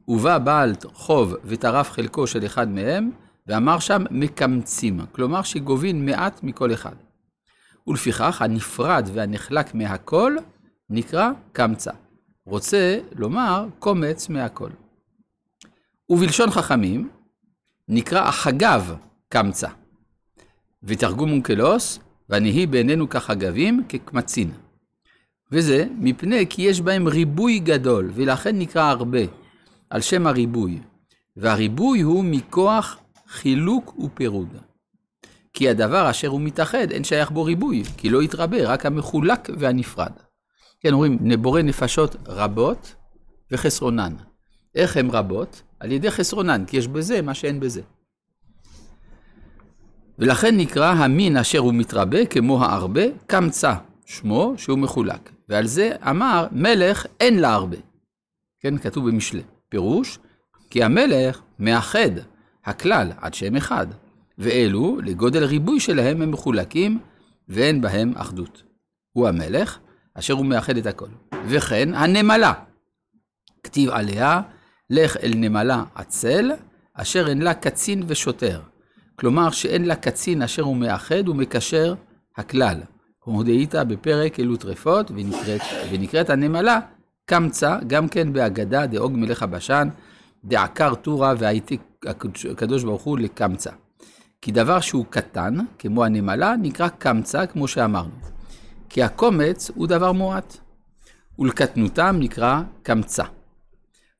ובא 0.08 0.38
בעל 0.38 0.74
חוב 0.93 1.36
וטרף 1.43 1.91
חלקו 1.91 2.27
של 2.27 2.46
אחד 2.46 2.69
מהם, 2.69 3.12
ואמר 3.49 3.79
שם 3.79 4.03
מקמצים, 4.11 4.99
כלומר 5.11 5.41
שגובין 5.41 6.05
מעט 6.05 6.43
מכל 6.43 6.73
אחד. 6.73 6.95
ולפיכך 7.87 8.41
הנפרד 8.41 9.09
והנחלק 9.13 9.75
מהכל 9.75 10.35
נקרא 10.89 11.29
קמצא. 11.51 11.91
רוצה 12.45 12.99
לומר 13.15 13.65
קומץ 13.79 14.29
מהכל. 14.29 14.69
ובלשון 16.09 16.51
חכמים 16.51 17.09
נקרא 17.87 18.27
החגב 18.27 18.95
קמצא. 19.29 19.69
ותרגום 20.83 21.31
אונקלוס, 21.31 21.99
ונהי 22.29 22.65
בעינינו 22.67 23.09
כחגבים 23.09 23.83
כקמצין. 23.89 24.51
וזה 25.51 25.87
מפני 25.97 26.45
כי 26.49 26.61
יש 26.61 26.81
בהם 26.81 27.07
ריבוי 27.07 27.59
גדול, 27.59 28.11
ולכן 28.13 28.59
נקרא 28.59 28.83
הרבה, 28.83 29.21
על 29.89 30.01
שם 30.01 30.27
הריבוי. 30.27 30.79
והריבוי 31.37 32.01
הוא 32.01 32.23
מכוח 32.23 32.97
חילוק 33.29 34.00
ופירוד. 34.00 34.57
כי 35.53 35.69
הדבר 35.69 36.09
אשר 36.09 36.27
הוא 36.27 36.41
מתאחד, 36.41 36.91
אין 36.91 37.03
שייך 37.03 37.31
בו 37.31 37.43
ריבוי, 37.43 37.83
כי 37.98 38.09
לא 38.09 38.24
יתרבה, 38.24 38.65
רק 38.65 38.86
המחולק 38.86 39.50
והנפרד. 39.57 40.12
כן, 40.79 40.93
אומרים, 40.93 41.19
בורא 41.41 41.62
נפשות 41.62 42.15
רבות 42.27 42.95
וחסרונן. 43.51 44.13
איך 44.75 44.97
הן 44.97 45.10
רבות? 45.10 45.62
על 45.80 45.91
ידי 45.91 46.12
חסרונן, 46.12 46.65
כי 46.67 46.77
יש 46.77 46.88
בזה 46.88 47.21
מה 47.21 47.34
שאין 47.34 47.60
בזה. 47.60 47.82
ולכן 50.19 50.58
נקרא 50.58 50.91
המין 50.91 51.38
אשר 51.38 51.60
הוא 51.60 51.73
מתרבה 51.73 52.25
כמו 52.25 52.63
הארבה, 52.63 53.03
קמצא, 53.27 53.73
שמו 54.06 54.53
שהוא 54.58 54.77
מחולק. 54.77 55.32
ועל 55.49 55.67
זה 55.67 55.91
אמר, 56.10 56.47
מלך 56.51 57.06
אין 57.19 57.39
לה 57.39 57.53
הרבה. 57.53 57.77
כן, 58.60 58.77
כתוב 58.77 59.10
במשלי. 59.10 59.41
פירוש, 59.69 60.19
כי 60.69 60.84
המלך 60.84 61.41
מאחד 61.60 62.12
הכלל 62.69 63.12
עד 63.21 63.34
שם 63.34 63.55
אחד, 63.55 63.88
ואלו, 64.38 64.97
לגודל 65.03 65.43
ריבוי 65.43 65.79
שלהם 65.79 66.21
הם 66.21 66.32
מחולקים, 66.32 66.99
ואין 67.47 67.82
בהם 67.82 68.13
אחדות. 68.15 68.63
הוא 69.12 69.27
המלך, 69.27 69.79
אשר 70.13 70.34
הוא 70.34 70.45
מאחד 70.45 70.77
את 70.77 70.86
הכל. 70.86 71.08
וכן 71.47 71.93
הנמלה. 71.93 72.53
כתיב 73.63 73.89
עליה, 73.89 74.41
לך 74.89 75.17
אל 75.17 75.32
נמלה 75.36 75.84
עצל, 75.95 76.51
אשר 76.93 77.27
אין 77.29 77.41
לה 77.41 77.53
קצין 77.53 78.03
ושוטר. 78.08 78.62
כלומר 79.15 79.51
שאין 79.51 79.86
לה 79.86 79.95
קצין 79.95 80.41
אשר 80.41 80.62
הוא 80.62 80.77
מאחד 80.77 81.29
ומקשר 81.29 81.93
הכלל. 82.38 82.77
הודאית 83.23 83.75
בפרק 83.75 84.39
אלו 84.39 84.58
טרפות, 84.58 85.12
ונקראת, 85.12 85.62
ונקראת 85.91 86.29
הנמלה 86.29 86.79
קמצא, 87.25 87.77
גם 87.88 88.08
כן 88.08 88.34
בהגדה 88.34 88.86
דאוג 88.86 89.12
מלך 89.15 89.43
הבשן, 89.43 89.88
דעקר 90.43 90.95
טורה 90.95 91.34
והייתי 91.38 91.78
הקדוש 92.52 92.84
ברוך 92.84 93.02
הוא 93.02 93.19
לקמצא. 93.19 93.71
כי 94.41 94.52
דבר 94.52 94.80
שהוא 94.80 95.06
קטן, 95.10 95.58
כמו 95.80 96.06
הנמלה, 96.06 96.56
נקרא 96.56 96.88
קמצא, 96.88 97.45
כמו 97.45 97.67
שאמרנו. 97.67 98.15
כי 98.89 99.04
הקומץ 99.04 99.71
הוא 99.75 99.88
דבר 99.88 100.12
מועט, 100.12 100.58
ולקטנותם 101.39 102.15
נקרא 102.19 102.62
קמצא. 102.84 103.23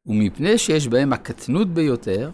ומפני 0.06 0.58
שיש 0.58 0.88
בהם 0.88 1.14
הקטנות 1.14 1.68
ביותר, 1.68 2.32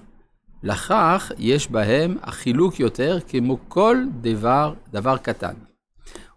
לכך 0.64 1.32
יש 1.38 1.72
בהם 1.72 2.18
החילוק 2.22 2.80
יותר 2.80 3.20
כמו 3.28 3.58
כל 3.68 3.98
דבר, 4.22 4.74
דבר 4.92 5.18
קטן. 5.18 5.54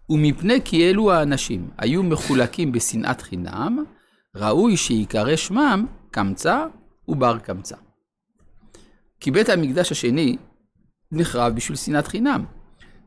ומפני 0.09 0.59
כי 0.65 0.89
אלו 0.89 1.11
האנשים 1.11 1.69
היו 1.77 2.03
מחולקים 2.03 2.71
בשנאת 2.71 3.21
חינם, 3.21 3.83
ראוי 4.35 4.77
שיקרא 4.77 5.35
שמם 5.35 5.85
קמצא 6.11 6.65
ובר 7.09 7.39
קמצא. 7.39 7.75
כי 9.19 9.31
בית 9.31 9.49
המקדש 9.49 9.91
השני 9.91 10.37
נחרב 11.11 11.55
בשביל 11.55 11.77
שנאת 11.77 12.07
חינם. 12.07 12.45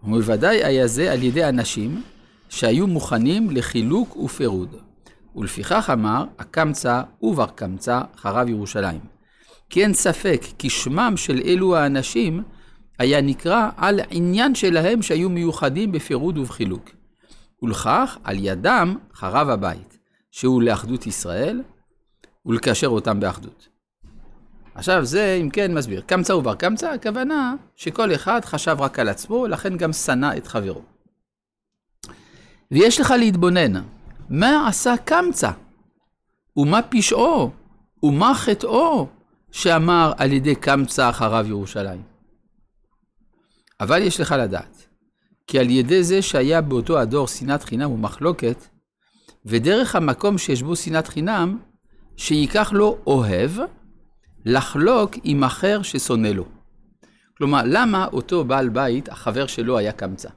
ובוודאי 0.04 0.64
היה 0.64 0.86
זה 0.86 1.12
על 1.12 1.22
ידי 1.22 1.44
אנשים 1.44 2.02
שהיו 2.48 2.86
מוכנים 2.86 3.50
לחילוק 3.50 4.16
ופירוד. 4.16 4.76
ולפיכך 5.36 5.90
אמר, 5.92 6.24
הקמצא 6.38 7.02
ובר 7.22 7.46
קמצא 7.46 8.00
חרב 8.16 8.48
ירושלים. 8.48 9.00
כי 9.70 9.82
אין 9.82 9.94
ספק 9.94 10.42
כי 10.58 10.70
שמם 10.70 11.14
של 11.16 11.40
אלו 11.44 11.76
האנשים 11.76 12.42
היה 12.98 13.20
נקרא 13.20 13.70
על 13.76 14.00
עניין 14.10 14.54
שלהם 14.54 15.02
שהיו 15.02 15.30
מיוחדים 15.30 15.92
בפירוד 15.92 16.38
ובחילוק. 16.38 16.90
ולכך 17.62 18.18
על 18.24 18.36
ידם 18.38 18.96
חרב 19.14 19.48
הבית, 19.48 19.98
שהוא 20.30 20.62
לאחדות 20.62 21.06
ישראל, 21.06 21.62
ולקשר 22.46 22.86
אותם 22.86 23.20
באחדות. 23.20 23.71
עכשיו 24.74 25.04
זה 25.04 25.38
אם 25.40 25.50
כן 25.50 25.74
מסביר, 25.74 26.00
קמצא 26.00 26.32
ובר 26.32 26.54
קמצא, 26.54 26.90
הכוונה 26.90 27.54
שכל 27.76 28.14
אחד 28.14 28.44
חשב 28.44 28.76
רק 28.80 28.98
על 28.98 29.08
עצמו, 29.08 29.46
לכן 29.46 29.76
גם 29.76 29.92
שנא 29.92 30.37
את 30.37 30.46
חברו. 30.46 30.82
ויש 32.70 33.00
לך 33.00 33.11
להתבונן, 33.11 33.82
מה 34.30 34.68
עשה 34.68 34.94
קמצא? 35.04 35.50
ומה 36.56 36.82
פשעו? 36.82 37.50
ומה 38.02 38.35
חטאו? 38.35 39.06
שאמר 39.50 40.12
על 40.16 40.32
ידי 40.32 40.54
קמצא 40.54 41.11
אחריו 41.11 41.46
ירושלים. 41.48 42.02
אבל 43.80 44.02
יש 44.02 44.20
לך 44.20 44.35
לדעת, 44.38 44.87
כי 45.46 45.58
על 45.58 45.70
ידי 45.70 46.02
זה 46.02 46.22
שהיה 46.22 46.61
באותו 46.61 46.98
הדור 46.98 47.28
שנאת 47.28 47.62
חינם 47.62 47.90
ומחלוקת, 47.90 48.66
ודרך 49.46 49.96
המקום 49.96 50.38
שיש 50.38 50.62
בו 50.62 50.76
שנאת 50.76 51.08
חינם, 51.08 51.58
שייקח 52.16 52.72
לו 52.72 52.98
אוהב, 53.06 53.50
לחלוק 54.44 55.12
עם 55.24 55.44
אחר 55.44 55.83
ששונא 55.83 56.28
לו. 56.28 56.44
כלומר, 57.37 57.62
למה 57.66 58.07
אותו 58.07 58.44
בעל 58.44 58.68
בית, 58.68 59.09
החבר 59.09 59.46
שלו 59.46 59.78
היה 59.78 59.92
קמצא? 59.92 60.28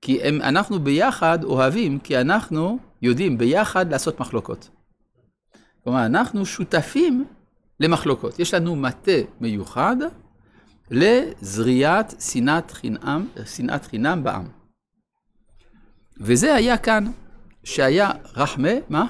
כי 0.00 0.22
הם, 0.22 0.42
אנחנו 0.42 0.80
ביחד 0.80 1.44
אוהבים, 1.44 1.98
כי 1.98 2.20
אנחנו 2.20 2.78
יודעים 3.02 3.38
ביחד 3.38 3.90
לעשות 3.92 4.20
מחלוקות. 4.20 4.70
כלומר, 5.84 6.06
אנחנו 6.06 6.46
שותפים 6.46 7.24
למחלוקות. 7.80 8.38
יש 8.38 8.54
לנו 8.54 8.76
מטה 8.76 9.20
מיוחד 9.40 9.96
לזריעת 10.90 12.14
שנאת 12.20 12.70
חינם, 12.70 13.26
שנאת 13.46 13.86
חינם 13.86 14.24
בעם. 14.24 14.48
וזה 16.20 16.54
היה 16.54 16.76
כאן, 16.76 17.04
שהיה 17.64 18.10
רחמה, 18.36 18.72
מה? 18.88 19.06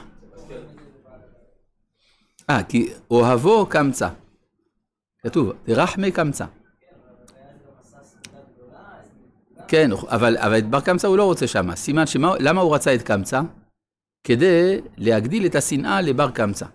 אה, 2.50 2.62
כי 2.62 2.92
אוהבו 3.10 3.66
קמצא. 3.66 4.08
כתוב, 5.22 5.52
דרחמי 5.66 6.12
קמצא. 6.12 6.44
כן, 9.68 9.90
אבל, 10.08 10.36
אבל 10.38 10.58
את 10.58 10.70
בר 10.70 10.80
קמצא 10.80 11.08
הוא 11.08 11.16
לא 11.16 11.24
רוצה 11.24 11.46
שם. 11.46 11.74
סימן 11.74 12.06
שמה, 12.06 12.34
למה 12.40 12.60
הוא 12.60 12.74
רצה 12.74 12.94
את 12.94 13.02
קמצא? 13.02 13.40
כדי 14.24 14.80
להגדיל 14.96 15.46
את 15.46 15.54
השנאה 15.54 16.00
לבר 16.00 16.30
קמצא. 16.30 16.66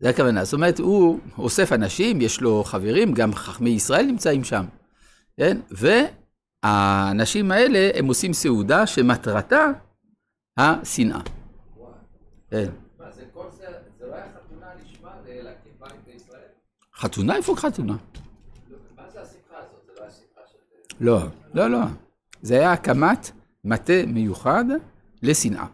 זה 0.00 0.08
הכוונה. 0.08 0.44
זאת 0.44 0.54
אומרת, 0.54 0.78
הוא 0.78 1.18
אוסף 1.38 1.72
אנשים, 1.72 2.20
יש 2.20 2.40
לו 2.40 2.64
חברים, 2.64 3.14
גם 3.14 3.34
חכמי 3.34 3.70
ישראל 3.70 4.06
נמצאים 4.06 4.44
שם. 4.44 4.64
כן? 5.36 5.58
והאנשים 5.70 7.50
האלה, 7.50 7.90
הם 7.94 8.06
עושים 8.06 8.32
סעודה 8.32 8.86
שמטרתה 8.86 9.66
השנאה. 10.56 11.20
כן. 12.50 12.70
חתונה? 17.02 17.36
איפה 17.36 17.56
חתונה? 17.56 17.96
לא, 21.00 21.18
לא, 21.54 21.70
לא. 21.70 21.78
זה 22.42 22.54
היה 22.54 22.72
הקמת 22.72 23.30
מטה 23.64 24.06
מיוחד 24.06 24.64
לשנאה. 25.22 25.66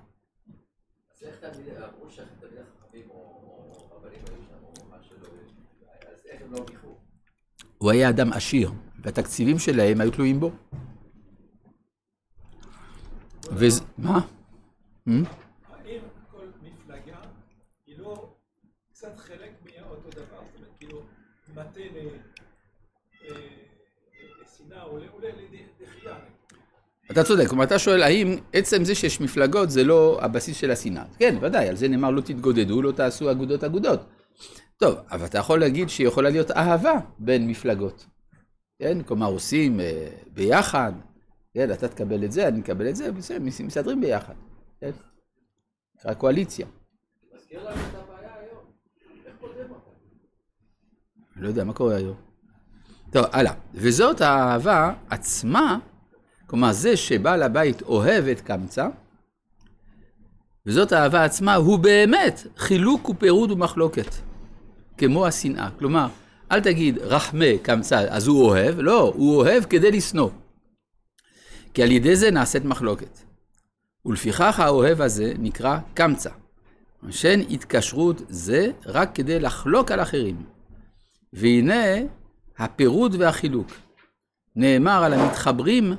הוא 7.78 7.90
היה 7.90 8.08
אדם 8.08 8.32
עשיר, 8.32 8.72
והתקציבים 9.02 9.58
שלהם 9.58 10.00
היו 10.00 10.10
תלויים 10.10 10.40
בו. 10.40 10.50
וזה... 13.50 13.84
מה? 13.98 14.18
Hmm? 14.18 15.10
האם 15.68 16.00
כל 16.30 16.46
מפלגה 16.62 17.16
היא 17.86 17.98
לא 17.98 18.34
קצת 18.92 19.16
חלק 19.16 19.52
מאותו 19.64 20.10
דבר? 20.10 20.22
זאת 20.22 20.56
אומרת, 20.56 20.70
כאילו, 20.78 21.02
מטה 21.58 21.80
לשנאה 24.42 24.82
או 24.82 24.98
לדחייה. 24.98 26.16
אתה 27.10 27.24
צודק, 27.24 27.46
כלומר 27.46 27.64
אתה 27.64 27.78
שואל 27.78 28.02
האם 28.02 28.36
עצם 28.52 28.84
זה 28.84 28.94
שיש 28.94 29.20
מפלגות 29.20 29.70
זה 29.70 29.84
לא 29.84 30.18
הבסיס 30.22 30.56
של 30.56 30.70
השנאה. 30.70 31.04
כן, 31.18 31.36
ודאי, 31.40 31.68
על 31.68 31.76
זה 31.76 31.88
נאמר 31.88 32.10
לא 32.10 32.20
תתגודדו, 32.20 32.82
לא 32.82 32.92
תעשו 32.92 33.30
אגודות 33.30 33.64
אגודות. 33.64 34.00
טוב, 34.76 34.98
אבל 35.10 35.26
אתה 35.26 35.38
יכול 35.38 35.60
להגיד 35.60 35.88
שיכולה 35.88 36.30
להיות 36.30 36.50
אהבה 36.50 36.94
בין 37.18 37.48
מפלגות. 37.48 38.06
כן, 38.78 39.02
כלומר 39.02 39.26
עושים 39.26 39.80
אה, 39.80 40.08
ביחד, 40.32 40.92
כן, 41.54 41.72
אתה 41.72 41.88
תקבל 41.88 42.24
את 42.24 42.32
זה, 42.32 42.48
אני 42.48 42.60
אקבל 42.60 42.88
את 42.88 42.96
זה, 42.96 43.12
בסדר, 43.12 43.38
מסתדרים 43.40 44.00
ביחד. 44.00 44.34
כן? 44.80 44.90
קואליציה. 46.18 46.66
אני 51.38 51.44
לא 51.44 51.48
יודע, 51.48 51.64
מה 51.64 51.72
קורה 51.72 51.96
היום? 51.96 52.14
טוב, 53.10 53.24
הלאה. 53.32 53.52
וזאת 53.74 54.20
האהבה 54.20 54.92
עצמה, 55.10 55.78
כלומר 56.46 56.72
זה 56.72 56.96
שבעל 56.96 57.42
הבית 57.42 57.82
אוהב 57.82 58.24
את 58.24 58.40
קמצא, 58.40 58.88
וזאת 60.66 60.92
האהבה 60.92 61.24
עצמה, 61.24 61.54
הוא 61.54 61.78
באמת 61.78 62.46
חילוק 62.56 63.08
ופירוד 63.08 63.50
ומחלוקת, 63.50 64.14
כמו 64.96 65.26
השנאה. 65.26 65.70
כלומר, 65.78 66.06
אל 66.52 66.60
תגיד 66.60 66.98
רחמי 66.98 67.58
קמצא, 67.58 68.06
אז 68.08 68.26
הוא 68.26 68.44
אוהב, 68.44 68.80
לא, 68.80 69.12
הוא 69.16 69.36
אוהב 69.36 69.64
כדי 69.64 69.90
לשנוא. 69.90 70.30
כי 71.74 71.82
על 71.82 71.92
ידי 71.92 72.16
זה 72.16 72.30
נעשית 72.30 72.64
מחלוקת. 72.64 73.18
ולפיכך 74.06 74.60
האוהב 74.60 75.00
הזה 75.00 75.32
נקרא 75.38 75.78
קמצא. 75.94 76.30
שאין 77.10 77.40
התקשרות 77.50 78.22
זה 78.28 78.70
רק 78.86 79.10
כדי 79.14 79.40
לחלוק 79.40 79.90
על 79.90 80.02
אחרים. 80.02 80.57
והנה 81.32 81.84
הפירוד 82.58 83.14
והחילוק. 83.18 83.68
נאמר 84.56 85.04
על 85.04 85.12
המתחברים 85.12 85.92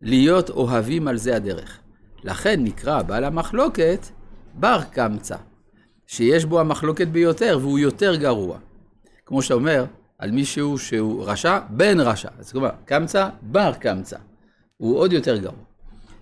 להיות 0.00 0.50
אוהבים 0.50 1.08
על 1.08 1.16
זה 1.16 1.36
הדרך. 1.36 1.78
לכן 2.24 2.64
נקרא 2.64 3.02
בעל 3.02 3.24
המחלוקת 3.24 4.06
בר 4.54 4.80
קמצא, 4.90 5.36
שיש 6.06 6.44
בו 6.44 6.60
המחלוקת 6.60 7.08
ביותר 7.08 7.58
והוא 7.60 7.78
יותר 7.78 8.16
גרוע. 8.16 8.58
כמו 9.26 9.42
שאתה 9.42 9.54
אומר 9.54 9.84
על 10.18 10.30
מישהו 10.30 10.78
שהוא 10.78 11.24
רשע, 11.26 11.58
בן 11.70 12.00
רשע. 12.00 12.28
אז 12.38 12.52
כלומר, 12.52 12.70
קמצא, 12.84 13.28
בר 13.42 13.72
קמצא. 13.72 14.16
הוא 14.76 14.96
עוד 14.98 15.12
יותר 15.12 15.36
גרוע. 15.36 15.64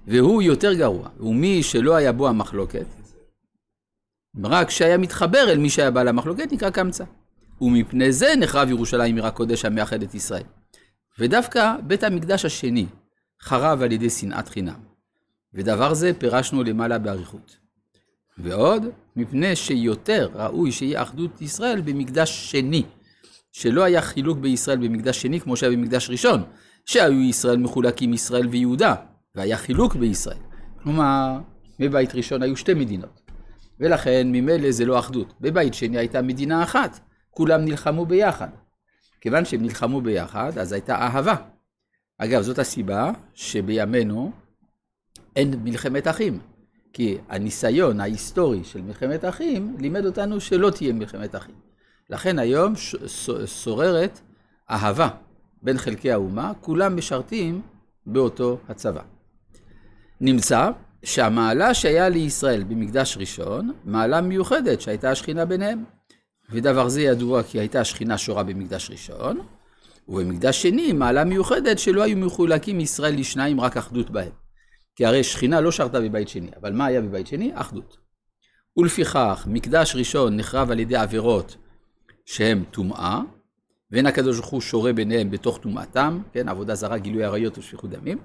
והוא 0.07 0.43
יותר 0.43 0.73
גרוע, 0.75 1.09
ומי 1.21 1.63
שלא 1.63 1.95
היה 1.95 2.13
בו 2.13 2.29
המחלוקת, 2.29 2.87
רק 4.45 4.71
שהיה 4.71 4.99
מתחבר 4.99 5.51
אל 5.51 5.59
מי 5.59 5.71
שהיה 5.71 5.91
בעל 5.91 6.09
המחלוקת, 6.09 6.53
נקרא 6.53 6.71
קמצא. 6.71 7.05
ומפני 7.61 8.13
זה 8.13 8.35
נחרב 8.39 8.71
ירושלים 8.71 9.17
עיר 9.17 9.27
הקודש 9.27 9.65
המאחד 9.65 10.03
את 10.03 10.15
ישראל. 10.15 10.43
ודווקא 11.19 11.77
בית 11.87 12.03
המקדש 12.03 12.45
השני 12.45 12.87
חרב 13.43 13.83
על 13.83 13.93
ידי 13.93 14.11
שנאת 14.11 14.49
חינם. 14.49 14.81
ודבר 15.55 15.95
זה 15.95 16.13
פירשנו 16.19 16.63
למעלה 16.63 16.99
באריכות. 16.99 17.57
ועוד, 18.39 18.87
מפני 19.17 19.57
שיותר 19.57 20.29
ראוי 20.35 20.73
שיהיה 20.73 21.03
אחדות 21.03 21.43
ישראל 21.43 21.81
במקדש 21.81 22.51
שני, 22.51 22.83
שלא 23.53 23.83
היה 23.83 24.03
חילוק 24.03 24.39
בישראל 24.39 24.79
במקדש 24.79 25.23
שני 25.23 25.41
כמו 25.41 25.57
שהיה 25.57 25.73
במקדש 25.73 26.11
ראשון, 26.11 26.43
שהיו 26.87 27.21
ישראל 27.21 27.57
מחולקים 27.57 28.15
ישראל 28.15 28.47
ויהודה, 28.47 28.95
והיה 29.35 29.57
חילוק 29.57 29.95
בישראל. 29.95 30.39
כלומר, 30.83 31.39
בבית 31.79 32.15
ראשון 32.15 32.43
היו 32.43 32.57
שתי 32.57 32.75
מדינות, 32.75 33.21
ולכן 33.81 34.29
ממילא 34.33 34.71
זה 34.71 34.85
לא 34.85 34.99
אחדות. 34.99 35.35
בבית 35.41 35.75
שני 35.75 35.99
הייתה 35.99 36.23
מדינה 36.23 36.63
אחת, 36.63 37.01
כולם 37.35 37.65
נלחמו 37.65 38.07
ביחד. 38.07 38.49
כיוון 39.21 39.45
שהם 39.45 39.63
נלחמו 39.63 40.01
ביחד, 40.01 40.59
אז 40.59 40.73
הייתה 40.73 40.97
אהבה. 40.97 41.35
אגב, 42.19 42.43
זאת 42.43 42.59
הסיבה 42.59 43.11
שבימינו 43.35 44.33
אין 45.37 45.55
מלחמת 45.65 46.09
אחים. 46.09 46.39
כי 46.93 47.19
הניסיון 47.29 48.01
ההיסטורי 48.01 48.65
של 48.65 48.83
מלחמת 48.83 49.25
אחים 49.25 49.77
לימד 49.81 50.07
אותנו 50.07 50.41
שלא 50.41 50.71
תהיה 50.71 50.93
מלחמת 50.93 51.35
אחים. 51.35 51.55
לכן 52.11 52.39
היום 52.39 52.73
שוררת 53.47 54.21
אהבה 54.71 55.09
בין 55.63 55.79
חלקי 55.79 56.13
האומה, 56.13 56.53
כולם 56.61 56.97
משרתים 56.97 57.63
באותו 58.07 58.59
הצבא. 58.69 59.03
נמצא 60.21 60.71
שהמעלה 61.03 61.75
שהיה 61.75 62.09
לישראל 62.09 62.65
במקדש 62.65 63.17
ראשון, 63.17 63.73
מעלה 63.85 64.21
מיוחדת 64.21 64.81
שהייתה 64.81 65.11
השכינה 65.11 65.45
ביניהם. 65.45 65.85
ודבר 66.51 66.89
זה 66.89 67.03
ידוע 67.03 67.43
כי 67.43 67.59
הייתה 67.59 67.81
השכינה 67.81 68.19
שורה 68.19 68.43
במקדש 68.43 68.91
ראשון, 68.91 69.41
ובמקדש 70.09 70.63
שני 70.63 70.93
מעלה 70.93 71.25
מיוחדת 71.25 71.79
שלא 71.79 72.03
היו 72.03 72.17
מחולקים 72.17 72.81
ישראל 72.81 73.15
לשניים, 73.19 73.61
רק 73.61 73.77
אחדות 73.77 74.11
בהם. 74.11 74.33
כי 74.97 75.07
הרי 75.07 75.25
שכינה 75.25 75.61
לא 75.61 75.73
שרתה 75.73 76.01
בבית 76.01 76.29
שני, 76.29 76.51
אבל 76.61 76.73
מה 76.73 76.87
היה 76.87 77.01
בבית 77.01 77.27
שני? 77.27 77.51
אחדות. 77.55 77.97
ולפיכך, 78.77 79.47
מקדש 79.51 79.97
ראשון 79.97 80.37
נחרב 80.37 80.71
על 80.71 80.81
ידי 80.81 80.97
עבירות 80.97 81.57
שהן 82.27 82.65
טומאה, 82.71 83.21
ואין 83.91 84.07
הקדוש 84.07 84.39
ברוך 84.39 84.51
הוא 84.51 84.61
שורה 84.61 84.93
ביניהם 84.93 85.31
בתוך 85.31 85.59
טומאתם, 85.59 86.21
כן, 86.33 86.49
עבודה 86.49 86.75
זרה, 86.75 86.99
גילוי 86.99 87.25
עריות 87.25 87.59
ושפיכות 87.59 87.91
דמים. 87.91 88.19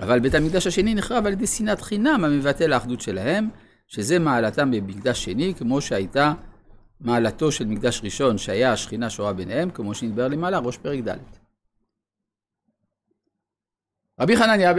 אבל 0.00 0.20
בית 0.20 0.34
המקדש 0.34 0.66
השני 0.66 0.94
נחרב 0.94 1.26
על 1.26 1.32
ידי 1.32 1.46
שנאת 1.46 1.80
חינם 1.80 2.24
המבטא 2.24 2.64
לאחדות 2.64 3.00
שלהם, 3.00 3.48
שזה 3.86 4.18
מעלתם 4.18 4.70
במקדש 4.70 5.24
שני, 5.24 5.54
כמו 5.58 5.80
שהייתה 5.80 6.32
מעלתו 7.00 7.52
של 7.52 7.64
מקדש 7.64 8.00
ראשון, 8.04 8.38
שהיה 8.38 8.72
השכינה 8.72 9.10
שורה 9.10 9.32
ביניהם, 9.32 9.70
כמו 9.70 9.94
שנדבר 9.94 10.28
למעלה, 10.28 10.58
ראש 10.58 10.76
פרק 10.76 10.98
ד'. 11.08 11.18
רבי 14.20 14.36
חנניה 14.36 14.70